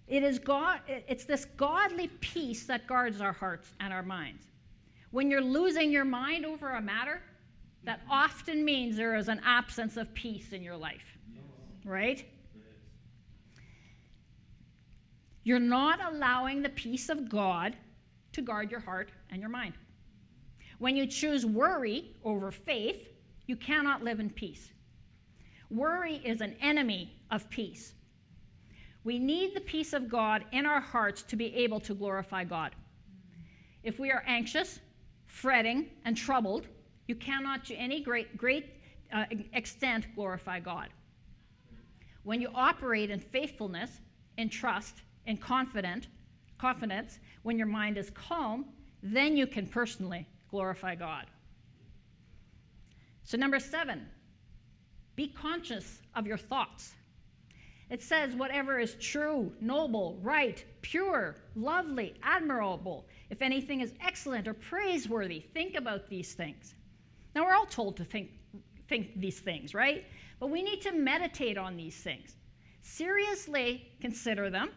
It 0.08 0.24
is 0.24 0.38
God, 0.38 0.82
it's 0.88 1.26
this 1.26 1.46
godly 1.58 2.08
peace 2.20 2.66
that 2.66 2.86
guards 2.86 3.22
our 3.22 3.34
hearts 3.34 3.74
and 3.80 3.92
our 3.92 4.04
minds. 4.04 4.46
When 5.12 5.32
you're 5.32 5.42
losing 5.42 5.92
your 5.92 6.06
mind 6.06 6.46
over 6.46 6.72
a 6.72 6.82
matter, 6.82 7.22
that 7.86 8.02
often 8.10 8.66
means 8.66 8.98
there 8.98 9.16
is 9.16 9.30
an 9.30 9.42
absence 9.46 9.98
of 9.98 10.14
peace 10.14 10.52
in 10.52 10.62
your 10.62 10.78
life. 10.78 11.18
Right? 11.84 12.26
You're 15.44 15.60
not 15.60 16.00
allowing 16.14 16.62
the 16.62 16.70
peace 16.70 17.10
of 17.10 17.30
God 17.30 17.76
to 18.34 18.42
guard 18.42 18.72
your 18.72 18.80
heart 18.80 19.12
and 19.30 19.40
your 19.40 19.50
mind. 19.50 19.74
When 20.80 20.96
you 20.96 21.06
choose 21.08 21.46
worry 21.46 22.16
over 22.24 22.52
faith, 22.52 23.08
you 23.46 23.56
cannot 23.56 24.04
live 24.04 24.20
in 24.20 24.30
peace. 24.30 24.72
Worry 25.70 26.16
is 26.26 26.42
an 26.42 26.56
enemy 26.62 27.16
of 27.32 27.50
peace. 27.50 27.94
We 29.06 29.20
need 29.20 29.56
the 29.56 29.62
peace 29.62 29.94
of 29.94 30.10
God 30.10 30.44
in 30.52 30.66
our 30.66 30.82
hearts 30.82 31.22
to 31.24 31.36
be 31.36 31.56
able 31.56 31.80
to 31.82 31.94
glorify 31.94 32.44
God. 32.44 32.72
If 33.84 34.00
we 34.00 34.12
are 34.12 34.24
anxious, 34.26 34.80
fretting, 35.28 35.92
and 36.06 36.18
troubled, 36.18 36.68
you 37.08 37.14
cannot 37.16 37.64
to 37.66 37.76
any 37.76 38.02
great, 38.02 38.36
great 38.36 38.74
uh, 39.14 39.26
extent 39.54 40.08
glorify 40.16 40.60
God. 40.60 40.90
When 42.24 42.42
you 42.42 42.50
operate 42.56 43.12
in 43.12 43.20
faithfulness, 43.20 43.92
in 44.38 44.50
trust, 44.50 45.04
in 45.28 45.38
confident, 45.38 46.08
confidence, 46.58 47.20
when 47.44 47.60
your 47.60 47.68
mind 47.68 48.00
is 48.00 48.10
calm, 48.10 48.66
then 49.04 49.38
you 49.38 49.46
can 49.46 49.68
personally 49.68 50.28
glorify 50.50 50.96
God. 50.96 51.28
So, 53.24 53.38
number 53.38 53.60
seven, 53.60 54.08
be 55.16 55.28
conscious 55.28 56.02
of 56.16 56.26
your 56.26 56.38
thoughts. 56.38 56.96
It 57.89 58.01
says, 58.01 58.36
whatever 58.36 58.80
is 58.80 58.96
true, 58.96 59.51
noble, 59.62 60.18
right, 60.24 60.63
pure, 60.82 61.36
lovely, 61.56 62.15
admirable, 62.24 63.06
if 63.30 63.42
anything 63.42 63.82
is 63.82 63.94
excellent 64.01 64.48
or 64.48 64.56
praiseworthy, 64.56 65.39
think 65.54 65.75
about 65.75 66.10
these 66.10 66.34
things. 66.34 66.74
Now, 67.36 67.46
we're 67.46 67.54
all 67.54 67.68
told 67.68 67.98
to 67.98 68.04
think, 68.04 68.32
think 68.88 69.20
these 69.20 69.39
things, 69.39 69.75
right? 69.75 70.06
But 70.39 70.50
we 70.50 70.63
need 70.63 70.82
to 70.82 70.94
meditate 70.94 71.58
on 71.58 71.77
these 71.77 71.96
things. 71.96 72.36
Seriously 72.82 73.88
consider 74.01 74.50
them, 74.50 74.72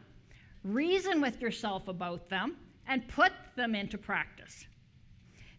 reason 0.64 1.20
with 1.20 1.40
yourself 1.40 1.88
about 1.88 2.28
them, 2.28 2.56
and 2.86 3.06
put 3.08 3.32
them 3.56 3.74
into 3.74 3.96
practice. 3.96 4.66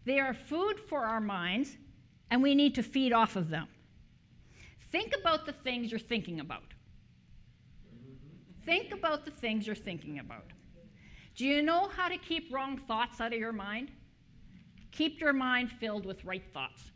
They 0.04 0.20
are 0.20 0.34
food 0.34 0.78
for 0.78 1.04
our 1.04 1.20
minds, 1.20 1.76
and 2.30 2.42
we 2.42 2.54
need 2.54 2.74
to 2.76 2.82
feed 2.82 3.12
off 3.12 3.36
of 3.36 3.50
them. 3.50 3.66
Think 4.90 5.14
about 5.18 5.46
the 5.46 5.52
things 5.52 5.90
you're 5.90 6.00
thinking 6.00 6.40
about. 6.40 6.69
Think 8.64 8.92
about 8.92 9.24
the 9.24 9.30
things 9.30 9.66
you're 9.66 9.76
thinking 9.76 10.18
about. 10.18 10.46
Do 11.36 11.46
you 11.46 11.62
know 11.62 11.88
how 11.88 12.08
to 12.08 12.18
keep 12.18 12.52
wrong 12.52 12.78
thoughts 12.86 13.20
out 13.20 13.32
of 13.32 13.38
your 13.38 13.52
mind? 13.52 13.90
Keep 14.92 15.20
your 15.20 15.32
mind 15.32 15.70
filled 15.70 16.04
with 16.04 16.24
right 16.24 16.44
thoughts. 16.52 16.90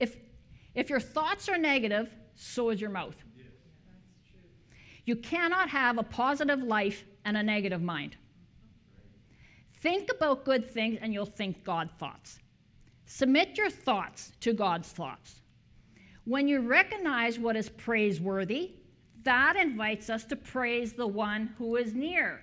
If, 0.00 0.16
if 0.74 0.90
your 0.90 1.00
thoughts 1.00 1.48
are 1.48 1.58
negative, 1.58 2.08
so 2.34 2.70
is 2.70 2.80
your 2.80 2.90
mouth. 2.90 3.16
You 5.04 5.16
cannot 5.16 5.68
have 5.70 5.98
a 5.98 6.02
positive 6.02 6.62
life 6.62 7.04
and 7.24 7.36
a 7.36 7.42
negative 7.42 7.82
mind. 7.82 8.16
Think 9.80 10.10
about 10.10 10.44
good 10.44 10.68
things 10.70 10.98
and 11.00 11.12
you'll 11.12 11.24
think 11.26 11.64
God 11.64 11.90
thoughts. 11.98 12.40
Submit 13.06 13.56
your 13.56 13.70
thoughts 13.70 14.32
to 14.40 14.52
God's 14.52 14.88
thoughts. 14.88 15.40
When 16.24 16.46
you 16.46 16.60
recognize 16.60 17.38
what 17.38 17.56
is 17.56 17.68
praiseworthy, 17.70 18.72
that 19.24 19.56
invites 19.56 20.10
us 20.10 20.24
to 20.26 20.36
praise 20.36 20.92
the 20.92 21.06
one 21.06 21.54
who 21.58 21.76
is 21.76 21.94
near. 21.94 22.40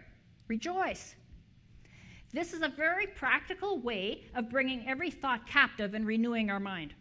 Rejoice. 0.47 1.15
This 2.33 2.53
is 2.53 2.61
a 2.61 2.67
very 2.69 3.07
practical 3.07 3.79
way 3.79 4.25
of 4.35 4.49
bringing 4.49 4.87
every 4.87 5.09
thought 5.09 5.47
captive 5.47 5.93
and 5.93 6.05
renewing 6.05 6.49
our 6.49 6.59
mind. 6.59 6.93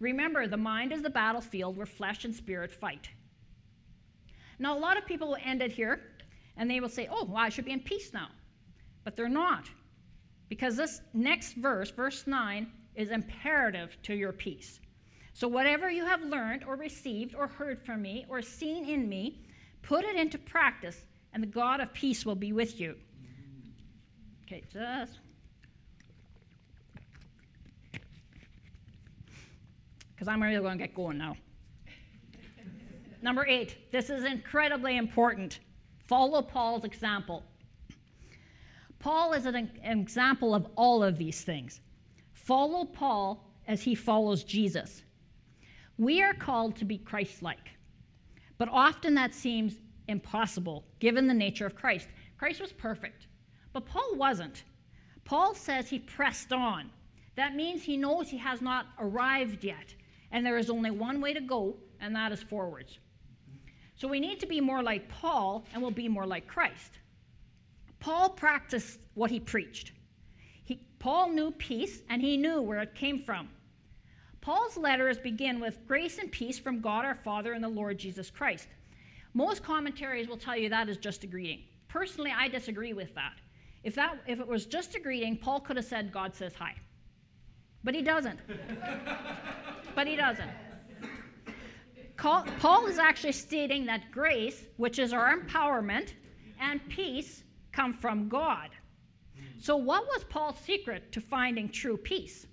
Remember, 0.00 0.46
the 0.46 0.56
mind 0.56 0.92
is 0.92 1.02
the 1.02 1.10
battlefield 1.10 1.76
where 1.76 1.86
flesh 1.86 2.24
and 2.24 2.34
spirit 2.34 2.72
fight. 2.72 3.08
Now, 4.58 4.76
a 4.76 4.80
lot 4.80 4.98
of 4.98 5.06
people 5.06 5.28
will 5.28 5.38
end 5.44 5.62
it 5.62 5.70
here 5.70 6.00
and 6.56 6.70
they 6.70 6.80
will 6.80 6.88
say, 6.88 7.08
oh, 7.10 7.24
well, 7.24 7.36
I 7.36 7.48
should 7.48 7.64
be 7.64 7.72
in 7.72 7.80
peace 7.80 8.12
now 8.12 8.28
but 9.04 9.16
they're 9.16 9.28
not. 9.28 9.68
Because 10.48 10.76
this 10.76 11.00
next 11.12 11.54
verse, 11.54 11.90
verse 11.90 12.26
9, 12.26 12.70
is 12.94 13.10
imperative 13.10 13.96
to 14.02 14.14
your 14.14 14.32
peace. 14.32 14.80
So, 15.34 15.48
whatever 15.48 15.90
you 15.90 16.04
have 16.04 16.22
learned 16.22 16.64
or 16.64 16.76
received 16.76 17.34
or 17.34 17.46
heard 17.46 17.84
from 17.84 18.02
me 18.02 18.26
or 18.28 18.42
seen 18.42 18.84
in 18.84 19.08
me, 19.08 19.42
Put 19.82 20.04
it 20.04 20.16
into 20.16 20.38
practice, 20.38 21.04
and 21.32 21.42
the 21.42 21.48
God 21.48 21.80
of 21.80 21.92
peace 21.92 22.24
will 22.24 22.36
be 22.36 22.52
with 22.52 22.80
you. 22.80 22.96
Okay, 24.46 24.62
just. 24.72 25.18
Because 30.14 30.28
I'm 30.28 30.42
really 30.42 30.60
going 30.60 30.78
to 30.78 30.84
get 30.86 30.94
going 30.94 31.18
now. 31.18 31.36
Number 33.22 33.44
eight, 33.46 33.90
this 33.90 34.08
is 34.08 34.24
incredibly 34.24 34.96
important. 34.96 35.58
Follow 36.06 36.42
Paul's 36.42 36.84
example. 36.84 37.42
Paul 39.00 39.32
is 39.32 39.46
an, 39.46 39.68
example 39.82 40.54
of 40.54 40.68
all 40.76 41.02
of 41.02 41.18
these 41.18 41.42
things. 41.42 41.80
Follow 42.34 42.84
Paul 42.84 43.44
as 43.66 43.82
he 43.82 43.96
follows 43.96 44.44
Jesus. 44.44 45.02
We 46.02 46.20
are 46.20 46.34
called 46.34 46.74
to 46.78 46.84
be 46.84 46.98
Christ 46.98 47.44
like, 47.44 47.70
but 48.58 48.68
often 48.68 49.14
that 49.14 49.32
seems 49.32 49.74
impossible 50.08 50.84
given 50.98 51.28
the 51.28 51.32
nature 51.32 51.64
of 51.64 51.76
Christ. 51.76 52.08
Christ 52.36 52.60
was 52.60 52.72
perfect, 52.72 53.28
but 53.72 53.86
Paul 53.86 54.16
wasn't. 54.16 54.64
Paul 55.24 55.54
says 55.54 55.88
he 55.88 56.00
pressed 56.00 56.52
on. 56.52 56.90
That 57.36 57.54
means 57.54 57.84
he 57.84 57.96
knows 57.96 58.28
he 58.28 58.38
has 58.38 58.60
not 58.60 58.86
arrived 58.98 59.62
yet, 59.62 59.94
and 60.32 60.44
there 60.44 60.58
is 60.58 60.70
only 60.70 60.90
one 60.90 61.20
way 61.20 61.34
to 61.34 61.40
go, 61.40 61.76
and 62.00 62.16
that 62.16 62.32
is 62.32 62.42
forwards. 62.42 62.98
So 63.94 64.08
we 64.08 64.18
need 64.18 64.40
to 64.40 64.46
be 64.46 64.60
more 64.60 64.82
like 64.82 65.08
Paul, 65.08 65.64
and 65.72 65.80
we'll 65.80 65.92
be 65.92 66.08
more 66.08 66.26
like 66.26 66.48
Christ. 66.48 66.98
Paul 68.00 68.30
practiced 68.30 68.98
what 69.14 69.30
he 69.30 69.38
preached. 69.38 69.92
He, 70.64 70.84
Paul 70.98 71.30
knew 71.30 71.52
peace, 71.52 72.02
and 72.08 72.20
he 72.20 72.36
knew 72.36 72.60
where 72.60 72.80
it 72.80 72.96
came 72.96 73.22
from. 73.22 73.50
Paul's 74.42 74.76
letters 74.76 75.18
begin 75.18 75.60
with 75.60 75.86
grace 75.86 76.18
and 76.18 76.30
peace 76.30 76.58
from 76.58 76.80
God 76.80 77.04
our 77.04 77.14
Father 77.14 77.52
and 77.52 77.62
the 77.62 77.68
Lord 77.68 77.96
Jesus 77.96 78.28
Christ. 78.28 78.66
Most 79.34 79.62
commentaries 79.62 80.26
will 80.26 80.36
tell 80.36 80.56
you 80.56 80.68
that 80.68 80.88
is 80.88 80.96
just 80.96 81.22
a 81.22 81.28
greeting. 81.28 81.60
Personally, 81.88 82.34
I 82.36 82.48
disagree 82.48 82.92
with 82.92 83.14
that. 83.14 83.34
If, 83.84 83.94
that, 83.94 84.18
if 84.26 84.40
it 84.40 84.46
was 84.46 84.66
just 84.66 84.96
a 84.96 85.00
greeting, 85.00 85.36
Paul 85.36 85.60
could 85.60 85.76
have 85.76 85.86
said, 85.86 86.12
God 86.12 86.34
says 86.34 86.54
hi. 86.54 86.74
But 87.84 87.94
he 87.94 88.02
doesn't. 88.02 88.40
but 89.94 90.08
he 90.08 90.16
doesn't. 90.16 90.50
Paul 92.16 92.86
is 92.86 92.98
actually 92.98 93.32
stating 93.32 93.86
that 93.86 94.10
grace, 94.10 94.66
which 94.76 94.98
is 94.98 95.12
our 95.12 95.36
empowerment, 95.36 96.14
and 96.60 96.80
peace 96.88 97.44
come 97.70 97.94
from 97.94 98.28
God. 98.28 98.70
So, 99.58 99.76
what 99.76 100.06
was 100.06 100.24
Paul's 100.24 100.58
secret 100.58 101.10
to 101.12 101.20
finding 101.20 101.68
true 101.68 101.96
peace? 101.96 102.46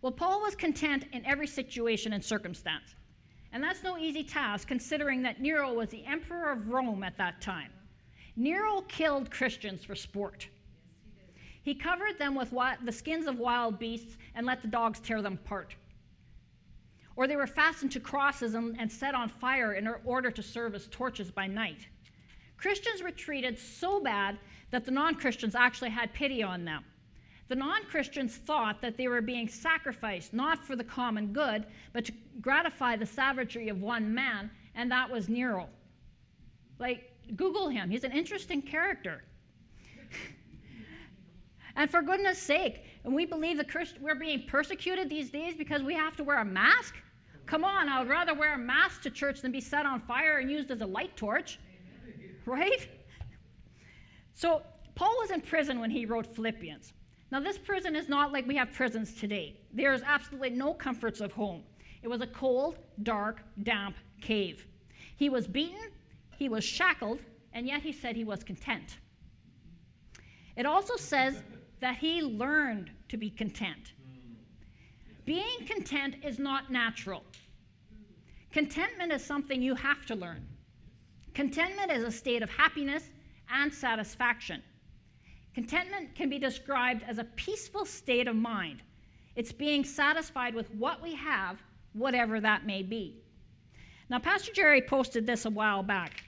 Well, 0.00 0.12
Paul 0.12 0.40
was 0.40 0.54
content 0.54 1.06
in 1.12 1.24
every 1.26 1.46
situation 1.46 2.12
and 2.12 2.24
circumstance. 2.24 2.94
And 3.52 3.62
that's 3.62 3.82
no 3.82 3.98
easy 3.98 4.22
task 4.22 4.68
considering 4.68 5.22
that 5.22 5.40
Nero 5.40 5.72
was 5.72 5.88
the 5.88 6.04
emperor 6.04 6.52
of 6.52 6.68
Rome 6.68 7.02
at 7.02 7.16
that 7.18 7.40
time. 7.40 7.70
Nero 8.36 8.82
killed 8.82 9.30
Christians 9.30 9.84
for 9.84 9.94
sport. 9.94 10.48
He 11.62 11.74
covered 11.74 12.18
them 12.18 12.34
with 12.34 12.54
the 12.84 12.92
skins 12.92 13.26
of 13.26 13.38
wild 13.38 13.78
beasts 13.78 14.16
and 14.34 14.46
let 14.46 14.62
the 14.62 14.68
dogs 14.68 15.00
tear 15.00 15.22
them 15.22 15.34
apart. 15.34 15.74
Or 17.16 17.26
they 17.26 17.36
were 17.36 17.48
fastened 17.48 17.90
to 17.92 18.00
crosses 18.00 18.54
and, 18.54 18.90
set 18.90 19.14
on 19.14 19.28
fire 19.28 19.72
in 19.72 19.88
order 20.04 20.30
to 20.30 20.42
serve 20.42 20.74
as 20.74 20.86
torches 20.86 21.32
by 21.32 21.48
night. 21.48 21.88
Christians 22.56 23.02
were 23.02 23.10
treated 23.10 23.58
so 23.58 24.00
bad 24.00 24.38
that 24.70 24.84
the 24.84 24.90
non 24.92 25.16
Christians 25.16 25.54
actually 25.54 25.90
had 25.90 26.12
pity 26.12 26.42
on 26.42 26.64
them. 26.64 26.84
The 27.48 27.56
non 27.56 27.84
Christians 27.84 28.36
thought 28.36 28.82
that 28.82 28.96
they 28.96 29.08
were 29.08 29.22
being 29.22 29.48
sacrificed 29.48 30.34
not 30.34 30.64
for 30.64 30.76
the 30.76 30.84
common 30.84 31.32
good, 31.32 31.64
but 31.94 32.04
to 32.04 32.12
gratify 32.42 32.96
the 32.96 33.06
savagery 33.06 33.70
of 33.70 33.80
one 33.80 34.14
man, 34.14 34.50
and 34.74 34.90
that 34.92 35.10
was 35.10 35.28
Nero. 35.28 35.68
Like, 36.78 37.10
Google 37.36 37.68
him, 37.68 37.90
he's 37.90 38.04
an 38.04 38.12
interesting 38.12 38.60
character. 38.60 39.24
and 41.76 41.90
for 41.90 42.02
goodness 42.02 42.38
sake, 42.38 42.84
and 43.04 43.14
we 43.14 43.24
believe 43.24 43.56
the 43.56 43.64
Christ- 43.64 43.98
we're 44.00 44.14
being 44.14 44.44
persecuted 44.46 45.08
these 45.08 45.30
days 45.30 45.54
because 45.56 45.82
we 45.82 45.94
have 45.94 46.16
to 46.16 46.24
wear 46.24 46.40
a 46.40 46.44
mask? 46.44 46.96
Come 47.46 47.64
on, 47.64 47.88
I 47.88 47.98
would 47.98 48.10
rather 48.10 48.34
wear 48.34 48.54
a 48.54 48.58
mask 48.58 49.00
to 49.02 49.10
church 49.10 49.40
than 49.40 49.52
be 49.52 49.60
set 49.60 49.86
on 49.86 50.00
fire 50.02 50.36
and 50.36 50.50
used 50.50 50.70
as 50.70 50.82
a 50.82 50.86
light 50.86 51.16
torch. 51.16 51.58
Right? 52.44 52.88
So, 54.34 54.62
Paul 54.94 55.16
was 55.18 55.30
in 55.30 55.40
prison 55.40 55.80
when 55.80 55.90
he 55.90 56.04
wrote 56.04 56.26
Philippians. 56.26 56.92
Now, 57.30 57.40
this 57.40 57.58
prison 57.58 57.94
is 57.94 58.08
not 58.08 58.32
like 58.32 58.46
we 58.46 58.56
have 58.56 58.72
prisons 58.72 59.14
today. 59.14 59.60
There 59.72 59.92
is 59.92 60.02
absolutely 60.02 60.50
no 60.50 60.72
comforts 60.72 61.20
of 61.20 61.32
home. 61.32 61.62
It 62.02 62.08
was 62.08 62.20
a 62.22 62.26
cold, 62.26 62.78
dark, 63.02 63.42
damp 63.62 63.96
cave. 64.20 64.66
He 65.16 65.28
was 65.28 65.46
beaten, 65.46 65.90
he 66.36 66.48
was 66.48 66.64
shackled, 66.64 67.20
and 67.52 67.66
yet 67.66 67.82
he 67.82 67.92
said 67.92 68.16
he 68.16 68.24
was 68.24 68.42
content. 68.44 68.98
It 70.56 70.64
also 70.64 70.96
says 70.96 71.42
that 71.80 71.96
he 71.96 72.22
learned 72.22 72.90
to 73.08 73.16
be 73.16 73.30
content. 73.30 73.92
Being 75.24 75.66
content 75.66 76.16
is 76.24 76.38
not 76.38 76.70
natural. 76.70 77.22
Contentment 78.50 79.12
is 79.12 79.24
something 79.24 79.60
you 79.60 79.74
have 79.74 80.06
to 80.06 80.14
learn. 80.14 80.46
Contentment 81.34 81.92
is 81.92 82.02
a 82.02 82.10
state 82.10 82.42
of 82.42 82.50
happiness 82.50 83.10
and 83.50 83.72
satisfaction. 83.72 84.62
Contentment 85.58 86.14
can 86.14 86.30
be 86.30 86.38
described 86.38 87.02
as 87.08 87.18
a 87.18 87.24
peaceful 87.24 87.84
state 87.84 88.28
of 88.28 88.36
mind. 88.36 88.80
It's 89.34 89.50
being 89.50 89.82
satisfied 89.82 90.54
with 90.54 90.72
what 90.72 91.02
we 91.02 91.16
have, 91.16 91.60
whatever 91.94 92.38
that 92.38 92.64
may 92.64 92.84
be. 92.84 93.16
Now, 94.08 94.20
Pastor 94.20 94.52
Jerry 94.52 94.80
posted 94.80 95.26
this 95.26 95.46
a 95.46 95.50
while 95.50 95.82
back. 95.82 96.22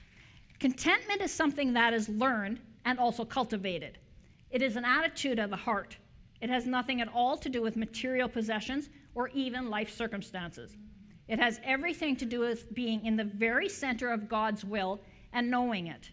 Contentment 0.59 1.21
is 1.21 1.31
something 1.31 1.71
that 1.71 1.93
is 1.93 2.09
learned 2.09 2.59
and 2.83 2.99
also 2.99 3.23
cultivated. 3.23 3.99
It 4.49 4.61
is 4.61 4.75
an 4.75 4.83
attitude 4.83 5.39
of 5.39 5.49
the 5.49 5.55
heart. 5.55 5.95
It 6.41 6.49
has 6.49 6.65
nothing 6.65 6.99
at 6.99 7.07
all 7.07 7.37
to 7.37 7.47
do 7.47 7.61
with 7.61 7.77
material 7.77 8.27
possessions 8.27 8.89
or 9.15 9.29
even 9.29 9.69
life 9.69 9.95
circumstances. 9.95 10.75
It 11.29 11.39
has 11.39 11.61
everything 11.63 12.17
to 12.17 12.25
do 12.25 12.41
with 12.41 12.75
being 12.75 13.05
in 13.05 13.15
the 13.15 13.23
very 13.23 13.69
center 13.69 14.11
of 14.11 14.27
God's 14.27 14.65
will 14.65 14.99
and 15.31 15.49
knowing 15.49 15.87
it. 15.87 16.09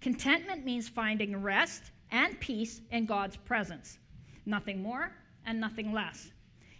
Contentment 0.00 0.64
means 0.64 0.88
finding 0.88 1.40
rest 1.40 1.92
and 2.10 2.38
peace 2.40 2.80
in 2.90 3.06
God's 3.06 3.36
presence. 3.36 3.98
Nothing 4.46 4.82
more 4.82 5.12
and 5.46 5.60
nothing 5.60 5.92
less. 5.92 6.30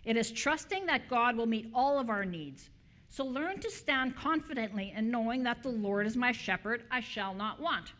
It 0.04 0.16
is 0.16 0.30
trusting 0.30 0.86
that 0.86 1.08
God 1.08 1.36
will 1.36 1.46
meet 1.46 1.70
all 1.74 1.98
of 1.98 2.10
our 2.10 2.24
needs. 2.24 2.70
So 3.10 3.24
learn 3.24 3.58
to 3.60 3.70
stand 3.70 4.16
confidently 4.16 4.92
in 4.96 5.10
knowing 5.10 5.42
that 5.44 5.62
the 5.62 5.70
Lord 5.70 6.06
is 6.06 6.16
my 6.16 6.32
shepherd, 6.32 6.84
I 6.90 7.00
shall 7.00 7.34
not 7.34 7.60
want. 7.60 7.92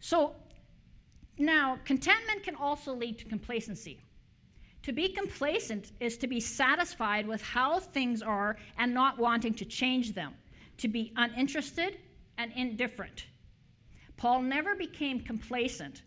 So 0.00 0.34
now, 1.38 1.78
contentment 1.84 2.42
can 2.42 2.54
also 2.54 2.94
lead 2.94 3.18
to 3.18 3.24
complacency. 3.24 4.00
To 4.82 4.92
be 4.92 5.08
complacent 5.08 5.92
is 5.98 6.16
to 6.18 6.26
be 6.26 6.40
satisfied 6.40 7.26
with 7.26 7.42
how 7.42 7.80
things 7.80 8.22
are 8.22 8.56
and 8.78 8.92
not 8.92 9.18
wanting 9.18 9.54
to 9.54 9.64
change 9.64 10.14
them, 10.14 10.34
to 10.78 10.88
be 10.88 11.12
uninterested 11.16 11.98
and 12.38 12.52
indifferent. 12.54 13.26
Paul 14.16 14.42
never 14.42 14.74
became 14.74 15.20
complacent. 15.20 16.02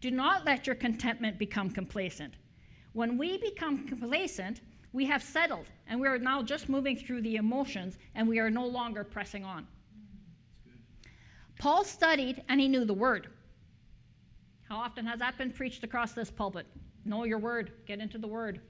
Do 0.00 0.10
not 0.10 0.44
let 0.44 0.66
your 0.66 0.76
contentment 0.76 1.38
become 1.38 1.70
complacent. 1.70 2.34
When 2.92 3.18
we 3.18 3.38
become 3.38 3.86
complacent, 3.86 4.60
we 4.92 5.04
have 5.06 5.22
settled 5.22 5.66
and 5.88 6.00
we 6.00 6.06
are 6.06 6.18
now 6.18 6.42
just 6.42 6.68
moving 6.68 6.96
through 6.96 7.22
the 7.22 7.36
emotions 7.36 7.98
and 8.14 8.28
we 8.28 8.38
are 8.38 8.50
no 8.50 8.66
longer 8.66 9.02
pressing 9.02 9.44
on. 9.44 9.66
Paul 11.58 11.84
studied 11.84 12.42
and 12.48 12.60
he 12.60 12.68
knew 12.68 12.84
the 12.84 12.94
word. 12.94 13.28
How 14.68 14.76
often 14.76 15.06
has 15.06 15.18
that 15.18 15.38
been 15.38 15.50
preached 15.50 15.84
across 15.84 16.12
this 16.12 16.30
pulpit? 16.30 16.66
Know 17.04 17.24
your 17.24 17.38
word, 17.38 17.72
get 17.86 18.00
into 18.00 18.18
the 18.18 18.28
word. 18.28 18.60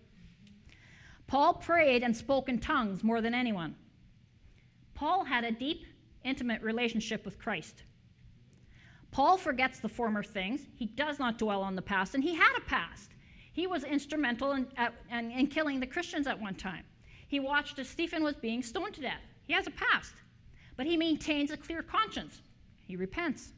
Paul 1.27 1.55
prayed 1.55 2.03
and 2.03 2.17
spoke 2.17 2.49
in 2.49 2.59
tongues 2.59 3.03
more 3.03 3.21
than 3.21 3.35
anyone. 3.35 3.77
Paul 4.95 5.25
had 5.25 5.45
a 5.45 5.53
deep, 5.53 5.87
intimate 6.25 6.63
relationship 6.63 7.25
with 7.25 7.39
Christ. 7.39 7.83
Paul 9.15 9.37
forgets 9.37 9.79
the 9.79 9.89
former 9.89 10.25
things. 10.25 10.67
He 10.75 10.87
does 10.87 11.21
not 11.21 11.39
dwell 11.39 11.63
on 11.63 11.77
the 11.77 11.83
past, 11.83 12.17
and 12.17 12.25
he 12.25 12.35
had 12.35 12.53
a 12.59 12.61
past. 12.63 13.13
He 13.53 13.69
was 13.69 13.85
instrumental 13.85 14.51
in, 14.55 14.67
in, 15.09 15.31
in 15.31 15.47
killing 15.47 15.79
the 15.79 15.87
Christians 15.87 16.27
at 16.27 16.41
one 16.41 16.57
time. 16.57 16.83
He 17.29 17.39
watched 17.39 17.79
as 17.79 17.89
Stephen 17.89 18.25
was 18.25 18.35
being 18.35 18.61
stoned 18.61 18.95
to 18.95 19.03
death. 19.03 19.21
He 19.45 19.53
has 19.53 19.69
a 19.69 19.71
past, 19.71 20.15
but 20.77 20.85
he 20.85 20.97
maintains 20.97 21.53
a 21.53 21.57
clear 21.57 21.81
conscience. 21.81 22.43
He 22.89 22.97
repents. 22.97 23.53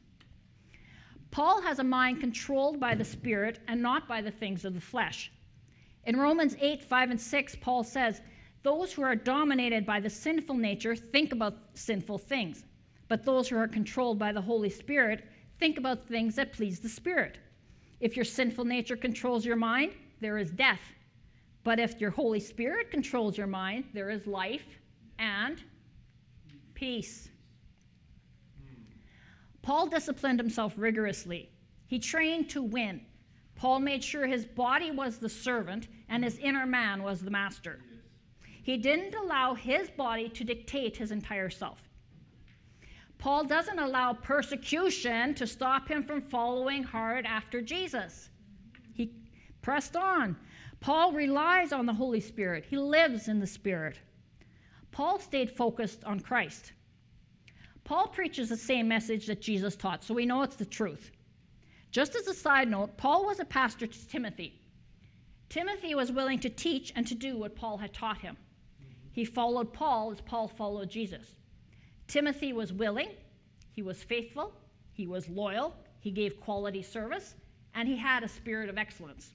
Paul 1.31 1.59
has 1.63 1.79
a 1.79 1.83
mind 1.83 2.19
controlled 2.19 2.79
by 2.79 2.93
the 2.93 3.03
Spirit 3.03 3.57
and 3.67 3.81
not 3.81 4.07
by 4.07 4.21
the 4.21 4.29
things 4.29 4.63
of 4.63 4.75
the 4.75 4.79
flesh. 4.79 5.31
In 6.05 6.17
Romans 6.17 6.55
8, 6.61 6.83
5, 6.83 7.09
and 7.09 7.19
6, 7.19 7.55
Paul 7.61 7.83
says, 7.83 8.21
Those 8.61 8.93
who 8.93 9.01
are 9.01 9.15
dominated 9.15 9.87
by 9.87 10.01
the 10.01 10.09
sinful 10.11 10.55
nature 10.55 10.95
think 10.95 11.31
about 11.31 11.57
sinful 11.73 12.19
things, 12.19 12.63
but 13.07 13.25
those 13.25 13.49
who 13.49 13.57
are 13.57 13.67
controlled 13.67 14.19
by 14.19 14.31
the 14.31 14.41
Holy 14.41 14.69
Spirit 14.69 15.27
think 15.59 15.77
about 15.77 16.07
things 16.07 16.35
that 16.35 16.53
please 16.53 16.79
the 16.79 16.89
Spirit. 16.89 17.37
If 17.99 18.15
your 18.15 18.25
sinful 18.25 18.65
nature 18.65 18.95
controls 18.95 19.45
your 19.45 19.55
mind, 19.55 19.93
there 20.19 20.37
is 20.37 20.51
death. 20.51 20.81
But 21.63 21.79
if 21.79 21.99
your 21.99 22.11
Holy 22.11 22.39
Spirit 22.39 22.91
controls 22.91 23.37
your 23.37 23.47
mind, 23.47 23.85
there 23.93 24.09
is 24.09 24.25
life 24.27 24.79
and 25.19 25.61
peace. 26.73 27.29
Paul 29.61 29.87
disciplined 29.87 30.39
himself 30.39 30.73
rigorously. 30.77 31.49
He 31.87 31.99
trained 31.99 32.49
to 32.51 32.61
win. 32.61 33.01
Paul 33.55 33.79
made 33.79 34.03
sure 34.03 34.27
his 34.27 34.45
body 34.45 34.91
was 34.91 35.17
the 35.17 35.27
servant 35.27 35.87
and 36.07 36.23
his 36.23 36.37
inner 36.37 36.65
man 36.65 37.03
was 37.03 37.21
the 37.21 37.31
master. 37.31 37.79
He 38.63 38.77
didn't 38.77 39.15
allow 39.15 39.55
his 39.55 39.89
body 39.89 40.29
to 40.29 40.43
dictate 40.43 40.95
his 40.95 41.11
entire 41.11 41.49
self. 41.49 41.86
Paul 43.17 43.45
doesn't 43.45 43.79
allow 43.79 44.13
persecution 44.13 45.33
to 45.35 45.47
stop 45.47 45.87
him 45.87 46.03
from 46.03 46.21
following 46.21 46.83
hard 46.83 47.25
after 47.25 47.61
Jesus. 47.61 48.29
He 48.93 49.11
pressed 49.61 49.95
on. 49.95 50.37
Paul 50.79 51.11
relies 51.11 51.71
on 51.71 51.85
the 51.85 51.93
Holy 51.93 52.19
Spirit, 52.19 52.65
he 52.65 52.77
lives 52.77 53.27
in 53.27 53.39
the 53.39 53.47
Spirit. 53.47 53.99
Paul 54.91 55.19
stayed 55.19 55.51
focused 55.51 56.03
on 56.03 56.19
Christ. 56.19 56.73
Paul 57.83 58.07
preaches 58.07 58.49
the 58.49 58.57
same 58.57 58.87
message 58.87 59.27
that 59.27 59.41
Jesus 59.41 59.75
taught, 59.75 60.03
so 60.03 60.13
we 60.13 60.25
know 60.25 60.43
it's 60.43 60.55
the 60.55 60.65
truth. 60.65 61.11
Just 61.91 62.15
as 62.15 62.27
a 62.27 62.33
side 62.33 62.69
note, 62.69 62.97
Paul 62.97 63.25
was 63.25 63.39
a 63.39 63.45
pastor 63.45 63.87
to 63.87 64.07
Timothy. 64.07 64.61
Timothy 65.49 65.95
was 65.95 66.11
willing 66.11 66.39
to 66.39 66.49
teach 66.49 66.91
and 66.95 67.07
to 67.07 67.15
do 67.15 67.37
what 67.37 67.55
Paul 67.55 67.77
had 67.77 67.93
taught 67.93 68.17
him. 68.19 68.37
He 69.13 69.23
followed 69.25 69.73
Paul 69.73 70.11
as 70.11 70.21
Paul 70.21 70.47
followed 70.47 70.89
Jesus. 70.89 71.35
Timothy 72.07 72.53
was 72.53 72.71
willing, 72.71 73.09
he 73.71 73.81
was 73.81 74.01
faithful, 74.01 74.53
he 74.93 75.07
was 75.07 75.29
loyal, 75.29 75.75
he 75.99 76.11
gave 76.11 76.39
quality 76.39 76.81
service, 76.81 77.35
and 77.75 77.87
he 77.87 77.97
had 77.97 78.23
a 78.23 78.27
spirit 78.27 78.69
of 78.69 78.77
excellence. 78.77 79.31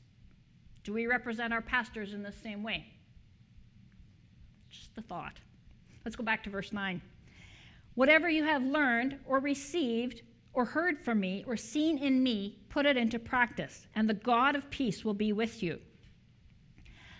Do 0.85 0.93
we 0.93 1.07
represent 1.07 1.53
our 1.53 1.61
pastors 1.61 2.15
in 2.15 2.23
the 2.23 2.33
same 2.33 2.63
way? 2.63 2.87
Just 4.71 4.97
a 4.97 5.03
thought. 5.03 5.39
Let's 6.05 6.17
go 6.17 6.25
back 6.25 6.43
to 6.45 6.51
verse 6.51 6.73
9. 6.73 7.01
Whatever 7.95 8.29
you 8.29 8.43
have 8.43 8.63
learned 8.63 9.19
or 9.27 9.39
received 9.39 10.23
or 10.55 10.65
heard 10.65 10.99
from 10.99 11.21
me 11.21 11.45
or 11.47 11.57
seen 11.57 11.99
in 11.99 12.23
me, 12.23 12.59
put 12.69 12.87
it 12.87 12.97
into 12.97 13.19
practice, 13.19 13.87
and 13.95 14.09
the 14.09 14.15
God 14.15 14.57
of 14.57 14.71
peace 14.71 15.05
will 15.05 15.15
be 15.15 15.33
with 15.33 15.63
you. 15.63 15.79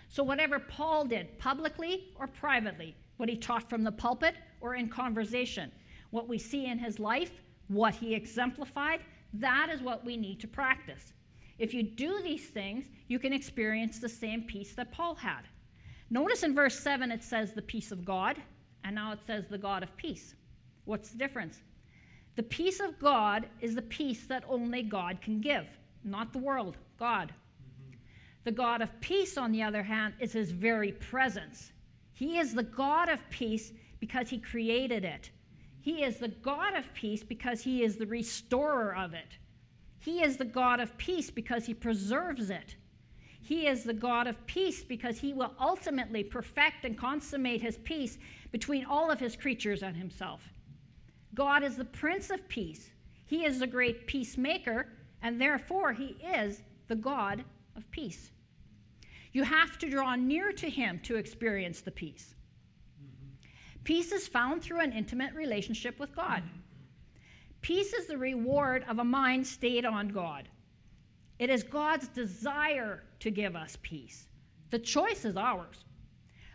So, 0.09 0.23
whatever 0.23 0.59
Paul 0.59 1.05
did, 1.05 1.39
publicly 1.39 2.11
or 2.19 2.27
privately, 2.27 2.95
what 3.17 3.29
he 3.29 3.35
taught 3.35 3.69
from 3.69 3.83
the 3.83 3.91
pulpit 3.91 4.35
or 4.63 4.75
in 4.75 4.87
conversation, 4.87 5.69
what 6.09 6.27
we 6.27 6.39
see 6.39 6.65
in 6.65 6.79
his 6.79 6.97
life, 6.97 7.43
what 7.67 7.93
he 7.93 8.15
exemplified, 8.15 9.01
that 9.33 9.69
is 9.69 9.81
what 9.81 10.05
we 10.05 10.15
need 10.15 10.39
to 10.39 10.47
practice. 10.47 11.13
If 11.59 11.73
you 11.73 11.83
do 11.83 12.21
these 12.23 12.47
things, 12.47 12.85
you 13.09 13.19
can 13.19 13.33
experience 13.33 13.99
the 13.99 14.09
same 14.09 14.43
peace 14.43 14.73
that 14.73 14.91
Paul 14.91 15.15
had. 15.15 15.41
Notice 16.09 16.43
in 16.43 16.55
verse 16.55 16.79
7 16.79 17.11
it 17.11 17.23
says 17.23 17.51
the 17.51 17.61
peace 17.61 17.91
of 17.91 18.05
God, 18.05 18.37
and 18.85 18.95
now 18.95 19.11
it 19.11 19.19
says 19.27 19.45
the 19.49 19.57
God 19.57 19.83
of 19.83 19.95
peace. 19.97 20.33
What's 20.85 21.09
the 21.09 21.17
difference? 21.17 21.61
The 22.35 22.43
peace 22.43 22.79
of 22.79 22.97
God 22.99 23.47
is 23.59 23.75
the 23.75 23.81
peace 23.81 24.25
that 24.27 24.45
only 24.47 24.81
God 24.81 25.21
can 25.21 25.41
give, 25.41 25.67
not 26.05 26.31
the 26.31 26.39
world, 26.39 26.77
God. 26.97 27.33
Mm-hmm. 27.33 27.97
The 28.45 28.51
God 28.51 28.81
of 28.81 29.01
peace, 29.01 29.37
on 29.37 29.51
the 29.51 29.61
other 29.61 29.83
hand, 29.83 30.13
is 30.19 30.31
his 30.31 30.51
very 30.51 30.93
presence. 30.93 31.73
He 32.13 32.37
is 32.37 32.53
the 32.53 32.63
God 32.63 33.09
of 33.09 33.19
peace 33.29 33.73
because 34.03 34.29
he 34.29 34.37
created 34.37 35.05
it. 35.05 35.31
He 35.79 36.03
is 36.03 36.17
the 36.17 36.27
God 36.27 36.73
of 36.73 36.93
peace 36.93 37.23
because 37.23 37.61
he 37.61 37.83
is 37.83 37.95
the 37.95 38.05
restorer 38.05 38.93
of 38.93 39.13
it. 39.13 39.37
He 39.97 40.21
is 40.21 40.35
the 40.35 40.43
God 40.43 40.81
of 40.81 40.97
peace 40.97 41.31
because 41.31 41.65
he 41.65 41.73
preserves 41.73 42.49
it. 42.49 42.75
He 43.41 43.65
is 43.65 43.85
the 43.85 43.93
God 43.93 44.27
of 44.27 44.45
peace 44.45 44.83
because 44.83 45.19
he 45.19 45.31
will 45.31 45.53
ultimately 45.57 46.21
perfect 46.21 46.83
and 46.83 46.97
consummate 46.97 47.61
his 47.61 47.77
peace 47.77 48.17
between 48.51 48.83
all 48.83 49.09
of 49.09 49.21
his 49.21 49.37
creatures 49.37 49.83
and 49.83 49.95
himself. 49.95 50.41
God 51.33 51.63
is 51.63 51.77
the 51.77 51.85
Prince 51.85 52.29
of 52.29 52.45
Peace. 52.49 52.89
He 53.25 53.45
is 53.45 53.57
the 53.57 53.67
great 53.67 54.05
peacemaker, 54.05 54.89
and 55.21 55.39
therefore 55.39 55.93
he 55.93 56.17
is 56.37 56.61
the 56.89 56.97
God 56.97 57.45
of 57.77 57.89
peace. 57.89 58.31
You 59.31 59.43
have 59.43 59.77
to 59.77 59.89
draw 59.89 60.15
near 60.15 60.51
to 60.51 60.69
him 60.69 60.99
to 61.03 61.15
experience 61.15 61.79
the 61.79 61.91
peace. 61.91 62.35
Peace 63.83 64.11
is 64.11 64.27
found 64.27 64.61
through 64.61 64.79
an 64.79 64.93
intimate 64.93 65.33
relationship 65.33 65.99
with 65.99 66.15
God. 66.15 66.43
Peace 67.61 67.93
is 67.93 68.07
the 68.07 68.17
reward 68.17 68.85
of 68.87 68.99
a 68.99 69.03
mind 69.03 69.45
stayed 69.45 69.85
on 69.85 70.09
God. 70.09 70.47
It 71.39 71.49
is 71.49 71.63
God's 71.63 72.07
desire 72.09 73.03
to 73.19 73.31
give 73.31 73.55
us 73.55 73.77
peace. 73.81 74.27
The 74.69 74.79
choice 74.79 75.25
is 75.25 75.35
ours. 75.35 75.83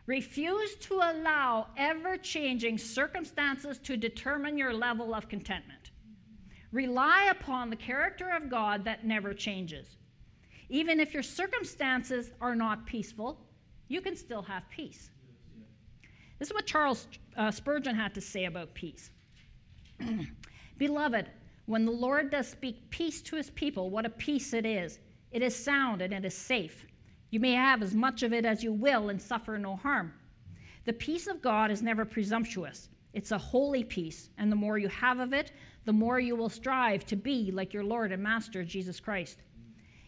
Refuse 0.06 0.74
to 0.76 0.94
allow 0.94 1.66
ever 1.76 2.16
changing 2.16 2.78
circumstances 2.78 3.78
to 3.80 3.96
determine 3.96 4.56
your 4.56 4.72
level 4.72 5.14
of 5.14 5.28
contentment. 5.28 5.90
Rely 6.72 7.28
upon 7.30 7.68
the 7.68 7.76
character 7.76 8.30
of 8.30 8.48
God 8.48 8.84
that 8.84 9.04
never 9.06 9.34
changes. 9.34 9.96
Even 10.70 11.00
if 11.00 11.12
your 11.12 11.22
circumstances 11.22 12.30
are 12.40 12.56
not 12.56 12.86
peaceful, 12.86 13.40
you 13.88 14.00
can 14.00 14.16
still 14.16 14.42
have 14.42 14.68
peace. 14.70 15.10
This 16.38 16.48
is 16.48 16.54
what 16.54 16.66
Charles 16.66 17.08
uh, 17.36 17.50
Spurgeon 17.50 17.96
had 17.96 18.14
to 18.14 18.20
say 18.20 18.44
about 18.44 18.74
peace. 18.74 19.10
Beloved, 20.78 21.28
when 21.66 21.84
the 21.84 21.92
Lord 21.92 22.30
does 22.30 22.48
speak 22.48 22.88
peace 22.90 23.20
to 23.22 23.36
his 23.36 23.50
people, 23.50 23.90
what 23.90 24.06
a 24.06 24.10
peace 24.10 24.52
it 24.54 24.64
is! 24.64 25.00
It 25.32 25.42
is 25.42 25.54
sound 25.54 26.00
and 26.00 26.14
it 26.14 26.24
is 26.24 26.34
safe. 26.34 26.86
You 27.30 27.40
may 27.40 27.52
have 27.52 27.82
as 27.82 27.94
much 27.94 28.22
of 28.22 28.32
it 28.32 28.46
as 28.46 28.62
you 28.62 28.72
will 28.72 29.10
and 29.10 29.20
suffer 29.20 29.58
no 29.58 29.76
harm. 29.76 30.14
The 30.86 30.92
peace 30.94 31.26
of 31.26 31.42
God 31.42 31.70
is 31.70 31.82
never 31.82 32.04
presumptuous. 32.04 32.88
It's 33.12 33.32
a 33.32 33.38
holy 33.38 33.84
peace, 33.84 34.30
and 34.38 34.50
the 34.50 34.56
more 34.56 34.78
you 34.78 34.88
have 34.88 35.18
of 35.18 35.32
it, 35.32 35.52
the 35.84 35.92
more 35.92 36.20
you 36.20 36.36
will 36.36 36.48
strive 36.48 37.04
to 37.06 37.16
be 37.16 37.50
like 37.50 37.74
your 37.74 37.84
Lord 37.84 38.12
and 38.12 38.22
Master, 38.22 38.64
Jesus 38.64 39.00
Christ. 39.00 39.38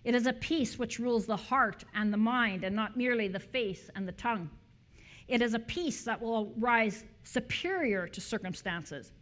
It 0.05 0.15
is 0.15 0.27
a 0.27 0.33
peace 0.33 0.79
which 0.79 0.99
rules 0.99 1.27
the 1.27 1.37
heart 1.37 1.85
and 1.95 2.13
the 2.13 2.17
mind, 2.19 2.65
and 2.65 2.75
not 2.75 2.97
merely 2.97 3.29
the 3.29 3.41
face 3.41 3.91
and 3.95 4.09
the 4.09 4.13
tongue. 4.13 4.49
It 5.31 5.43
is 5.43 5.55
a 5.55 5.61
peace 5.61 6.03
that 6.03 6.21
will 6.21 6.53
rise 6.59 7.05
superior 7.23 8.09
to 8.09 8.21
circumstances. 8.21 9.13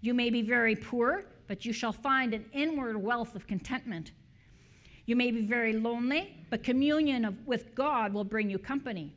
You 0.00 0.14
may 0.14 0.30
be 0.30 0.40
very 0.40 0.74
poor, 0.74 1.26
but 1.48 1.66
you 1.66 1.74
shall 1.74 1.92
find 1.92 2.32
an 2.32 2.46
inward 2.54 2.96
wealth 2.96 3.34
of 3.34 3.46
contentment. 3.46 4.12
You 5.04 5.16
may 5.16 5.30
be 5.30 5.44
very 5.44 5.74
lonely, 5.74 6.46
but 6.48 6.62
communion 6.62 7.26
of, 7.26 7.46
with 7.46 7.74
God 7.74 8.14
will 8.14 8.24
bring 8.24 8.48
you 8.48 8.58
company. 8.58 9.12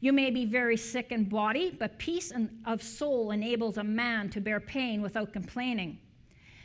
You 0.00 0.12
may 0.12 0.32
be 0.32 0.44
very 0.44 0.76
sick 0.76 1.12
in 1.12 1.28
body, 1.28 1.70
but 1.78 2.00
peace 2.00 2.32
of 2.66 2.82
soul 2.82 3.30
enables 3.30 3.78
a 3.78 3.84
man 3.84 4.30
to 4.30 4.40
bear 4.40 4.58
pain 4.58 5.02
without 5.02 5.32
complaining. 5.32 6.00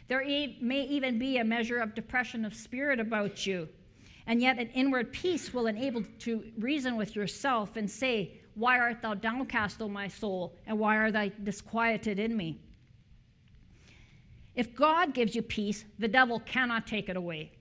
There 0.08 0.23
e- 0.23 0.58
may 0.62 0.82
even 0.86 1.19
be 1.19 1.38
a 1.38 1.43
measure 1.43 1.78
of 1.78 1.93
depression 1.93 2.43
of 2.43 2.56
spirit 2.56 2.99
about 2.99 3.45
you, 3.45 3.69
and 4.25 4.41
yet 4.41 4.58
an 4.58 4.69
inward 4.69 5.13
peace 5.13 5.54
will 5.54 5.67
enable 5.67 6.04
to 6.19 6.43
reason 6.58 6.95
with 6.95 7.15
yourself 7.15 7.75
and 7.75 7.89
say, 7.89 8.38
Why 8.60 8.78
art 8.78 9.02
thou 9.02 9.13
downcast, 9.13 9.82
O 9.82 9.88
my 9.88 10.10
soul, 10.10 10.54
and 10.67 10.78
why 10.78 10.98
are 10.98 11.12
thou 11.12 11.30
disquieted 11.43 12.19
in 12.19 12.36
me? 12.36 12.60
If 14.54 14.76
God 14.76 15.13
gives 15.13 15.34
you 15.34 15.41
peace, 15.41 15.86
the 15.98 16.10
devil 16.10 16.41
cannot 16.41 16.86
take 16.86 17.08
it 17.08 17.15
away. 17.15 17.54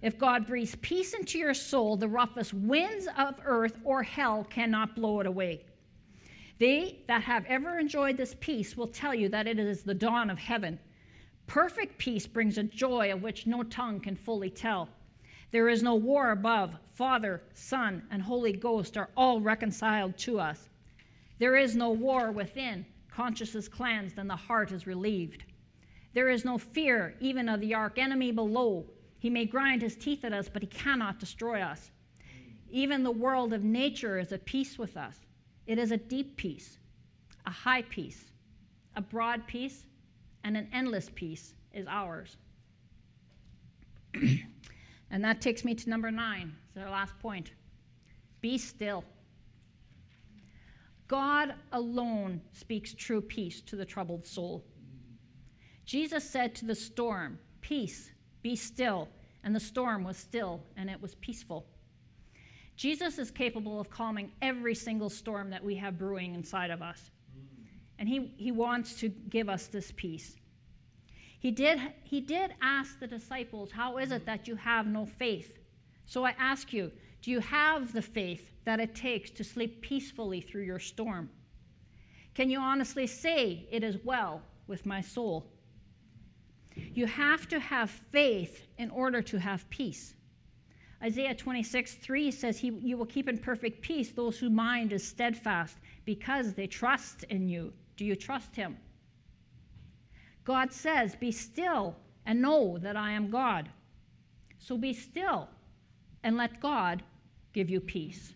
If 0.00 0.18
God 0.18 0.46
breathes 0.46 0.76
peace 0.76 1.12
into 1.12 1.38
your 1.38 1.54
soul, 1.54 1.96
the 1.96 2.08
roughest 2.08 2.54
winds 2.54 3.08
of 3.18 3.34
earth 3.44 3.76
or 3.82 4.04
hell 4.04 4.44
cannot 4.44 4.94
blow 4.94 5.18
it 5.18 5.26
away. 5.26 5.64
They 6.60 7.00
that 7.08 7.22
have 7.22 7.44
ever 7.46 7.80
enjoyed 7.80 8.16
this 8.16 8.36
peace 8.38 8.76
will 8.76 8.86
tell 8.86 9.12
you 9.14 9.28
that 9.30 9.48
it 9.48 9.58
is 9.58 9.82
the 9.82 9.92
dawn 9.92 10.30
of 10.30 10.38
heaven. 10.38 10.78
Perfect 11.48 11.98
peace 11.98 12.28
brings 12.28 12.58
a 12.58 12.62
joy 12.62 13.12
of 13.12 13.22
which 13.22 13.48
no 13.48 13.64
tongue 13.64 13.98
can 13.98 14.14
fully 14.14 14.50
tell. 14.50 14.88
There 15.52 15.68
is 15.68 15.82
no 15.82 15.94
war 15.94 16.30
above. 16.30 16.74
Father, 16.94 17.42
Son, 17.52 18.02
and 18.10 18.22
Holy 18.22 18.52
Ghost 18.52 18.96
are 18.96 19.10
all 19.16 19.40
reconciled 19.40 20.16
to 20.18 20.40
us. 20.40 20.70
There 21.38 21.56
is 21.56 21.76
no 21.76 21.90
war 21.90 22.32
within. 22.32 22.86
Conscience 23.10 23.54
is 23.54 23.68
cleansed 23.68 24.16
and 24.16 24.28
the 24.28 24.36
heart 24.36 24.72
is 24.72 24.86
relieved. 24.86 25.44
There 26.14 26.30
is 26.30 26.44
no 26.44 26.56
fear 26.56 27.16
even 27.20 27.50
of 27.50 27.60
the 27.60 27.74
arch 27.74 27.98
enemy 27.98 28.32
below. 28.32 28.86
He 29.18 29.28
may 29.28 29.44
grind 29.44 29.82
his 29.82 29.94
teeth 29.94 30.24
at 30.24 30.32
us, 30.32 30.48
but 30.48 30.62
he 30.62 30.68
cannot 30.68 31.20
destroy 31.20 31.60
us. 31.60 31.90
Even 32.70 33.02
the 33.02 33.10
world 33.10 33.52
of 33.52 33.62
nature 33.62 34.18
is 34.18 34.32
at 34.32 34.46
peace 34.46 34.78
with 34.78 34.96
us. 34.96 35.20
It 35.66 35.78
is 35.78 35.92
a 35.92 35.98
deep 35.98 36.36
peace, 36.36 36.78
a 37.46 37.50
high 37.50 37.82
peace, 37.82 38.24
a 38.96 39.02
broad 39.02 39.46
peace, 39.46 39.84
and 40.44 40.56
an 40.56 40.68
endless 40.72 41.10
peace 41.14 41.54
is 41.74 41.86
ours. 41.86 42.36
and 45.12 45.22
that 45.22 45.40
takes 45.42 45.64
me 45.64 45.74
to 45.74 45.90
number 45.90 46.10
nine. 46.10 46.56
It's 46.68 46.82
our 46.82 46.90
last 46.90 47.16
point. 47.20 47.52
Be 48.40 48.58
still. 48.58 49.04
God 51.06 51.54
alone 51.72 52.40
speaks 52.54 52.94
true 52.94 53.20
peace 53.20 53.60
to 53.60 53.76
the 53.76 53.84
troubled 53.84 54.26
soul. 54.26 54.64
Jesus 55.84 56.28
said 56.28 56.54
to 56.56 56.64
the 56.64 56.74
storm, 56.74 57.38
Peace, 57.60 58.10
be 58.40 58.56
still. 58.56 59.08
And 59.44 59.54
the 59.54 59.60
storm 59.60 60.02
was 60.04 60.16
still, 60.16 60.62
and 60.76 60.88
it 60.88 61.00
was 61.00 61.14
peaceful. 61.16 61.66
Jesus 62.76 63.18
is 63.18 63.30
capable 63.30 63.80
of 63.80 63.90
calming 63.90 64.32
every 64.40 64.74
single 64.74 65.10
storm 65.10 65.50
that 65.50 65.62
we 65.62 65.74
have 65.74 65.98
brewing 65.98 66.34
inside 66.34 66.70
of 66.70 66.80
us. 66.80 67.10
And 67.98 68.08
he, 68.08 68.32
he 68.36 68.50
wants 68.50 68.94
to 69.00 69.08
give 69.08 69.48
us 69.48 69.66
this 69.66 69.92
peace. 69.94 70.36
He 71.42 71.50
did, 71.50 71.80
he 72.04 72.20
did 72.20 72.54
ask 72.62 73.00
the 73.00 73.08
disciples, 73.08 73.72
How 73.72 73.98
is 73.98 74.12
it 74.12 74.24
that 74.26 74.46
you 74.46 74.54
have 74.54 74.86
no 74.86 75.04
faith? 75.04 75.58
So 76.06 76.24
I 76.24 76.36
ask 76.38 76.72
you, 76.72 76.92
do 77.20 77.32
you 77.32 77.40
have 77.40 77.92
the 77.92 78.00
faith 78.00 78.52
that 78.64 78.78
it 78.78 78.94
takes 78.94 79.28
to 79.32 79.42
sleep 79.42 79.82
peacefully 79.82 80.40
through 80.40 80.62
your 80.62 80.78
storm? 80.78 81.28
Can 82.36 82.48
you 82.48 82.60
honestly 82.60 83.08
say, 83.08 83.66
It 83.72 83.82
is 83.82 83.96
well 84.04 84.40
with 84.68 84.86
my 84.86 85.00
soul? 85.00 85.50
You 86.76 87.06
have 87.06 87.48
to 87.48 87.58
have 87.58 87.90
faith 87.90 88.68
in 88.78 88.90
order 88.90 89.20
to 89.22 89.40
have 89.40 89.68
peace. 89.68 90.14
Isaiah 91.02 91.34
26, 91.34 91.94
3 91.94 92.30
says, 92.30 92.56
he, 92.60 92.68
You 92.68 92.96
will 92.96 93.06
keep 93.06 93.28
in 93.28 93.36
perfect 93.36 93.82
peace 93.82 94.12
those 94.12 94.38
whose 94.38 94.52
mind 94.52 94.92
is 94.92 95.04
steadfast 95.04 95.76
because 96.04 96.54
they 96.54 96.68
trust 96.68 97.24
in 97.24 97.48
you. 97.48 97.72
Do 97.96 98.04
you 98.04 98.14
trust 98.14 98.54
him? 98.54 98.76
God 100.44 100.72
says, 100.72 101.14
Be 101.14 101.32
still 101.32 101.96
and 102.26 102.40
know 102.40 102.78
that 102.78 102.96
I 102.96 103.12
am 103.12 103.30
God. 103.30 103.68
So 104.58 104.76
be 104.76 104.92
still 104.92 105.48
and 106.22 106.36
let 106.36 106.60
God 106.60 107.02
give 107.52 107.68
you 107.68 107.80
peace. 107.80 108.32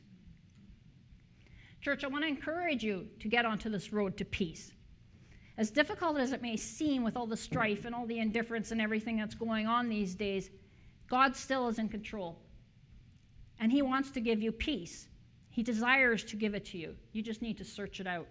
Church, 1.80 2.04
I 2.04 2.08
want 2.08 2.24
to 2.24 2.28
encourage 2.28 2.82
you 2.82 3.06
to 3.20 3.28
get 3.28 3.44
onto 3.44 3.70
this 3.70 3.92
road 3.92 4.16
to 4.16 4.24
peace. 4.24 4.72
As 5.58 5.70
difficult 5.70 6.18
as 6.18 6.32
it 6.32 6.42
may 6.42 6.56
seem 6.56 7.02
with 7.02 7.16
all 7.16 7.26
the 7.26 7.36
strife 7.36 7.84
and 7.84 7.94
all 7.94 8.06
the 8.06 8.18
indifference 8.18 8.72
and 8.72 8.80
everything 8.80 9.16
that's 9.16 9.34
going 9.34 9.66
on 9.66 9.88
these 9.88 10.14
days, 10.14 10.50
God 11.08 11.34
still 11.34 11.68
is 11.68 11.78
in 11.78 11.88
control. 11.88 12.38
And 13.60 13.72
He 13.72 13.82
wants 13.82 14.10
to 14.10 14.20
give 14.20 14.42
you 14.42 14.52
peace. 14.52 15.06
He 15.48 15.62
desires 15.62 16.24
to 16.24 16.36
give 16.36 16.54
it 16.54 16.66
to 16.66 16.78
you. 16.78 16.94
You 17.12 17.22
just 17.22 17.40
need 17.40 17.56
to 17.58 17.64
search 17.64 18.00
it 18.00 18.06
out. 18.06 18.26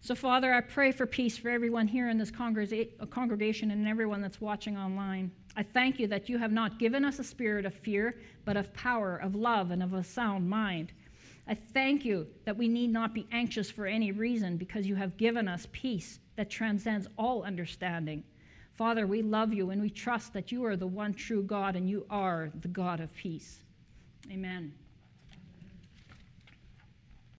So, 0.00 0.14
Father, 0.14 0.54
I 0.54 0.60
pray 0.60 0.92
for 0.92 1.06
peace 1.06 1.36
for 1.36 1.48
everyone 1.48 1.88
here 1.88 2.08
in 2.08 2.18
this 2.18 2.30
uh, 2.30 3.06
congregation 3.06 3.70
and 3.70 3.88
everyone 3.88 4.22
that's 4.22 4.40
watching 4.40 4.76
online. 4.76 5.32
I 5.56 5.64
thank 5.64 5.98
you 5.98 6.06
that 6.06 6.28
you 6.28 6.38
have 6.38 6.52
not 6.52 6.78
given 6.78 7.04
us 7.04 7.18
a 7.18 7.24
spirit 7.24 7.66
of 7.66 7.74
fear, 7.74 8.20
but 8.44 8.56
of 8.56 8.72
power, 8.74 9.16
of 9.16 9.34
love, 9.34 9.72
and 9.72 9.82
of 9.82 9.94
a 9.94 10.04
sound 10.04 10.48
mind. 10.48 10.92
I 11.48 11.54
thank 11.54 12.04
you 12.04 12.26
that 12.44 12.56
we 12.56 12.68
need 12.68 12.92
not 12.92 13.12
be 13.12 13.26
anxious 13.32 13.70
for 13.70 13.86
any 13.86 14.12
reason 14.12 14.56
because 14.56 14.86
you 14.86 14.94
have 14.94 15.16
given 15.16 15.48
us 15.48 15.66
peace 15.72 16.20
that 16.36 16.48
transcends 16.48 17.08
all 17.16 17.42
understanding. 17.42 18.22
Father, 18.74 19.06
we 19.06 19.22
love 19.22 19.52
you 19.52 19.70
and 19.70 19.82
we 19.82 19.90
trust 19.90 20.32
that 20.34 20.52
you 20.52 20.64
are 20.64 20.76
the 20.76 20.86
one 20.86 21.12
true 21.12 21.42
God 21.42 21.74
and 21.74 21.90
you 21.90 22.06
are 22.08 22.52
the 22.60 22.68
God 22.68 23.00
of 23.00 23.12
peace. 23.14 23.60
Amen. 24.30 24.72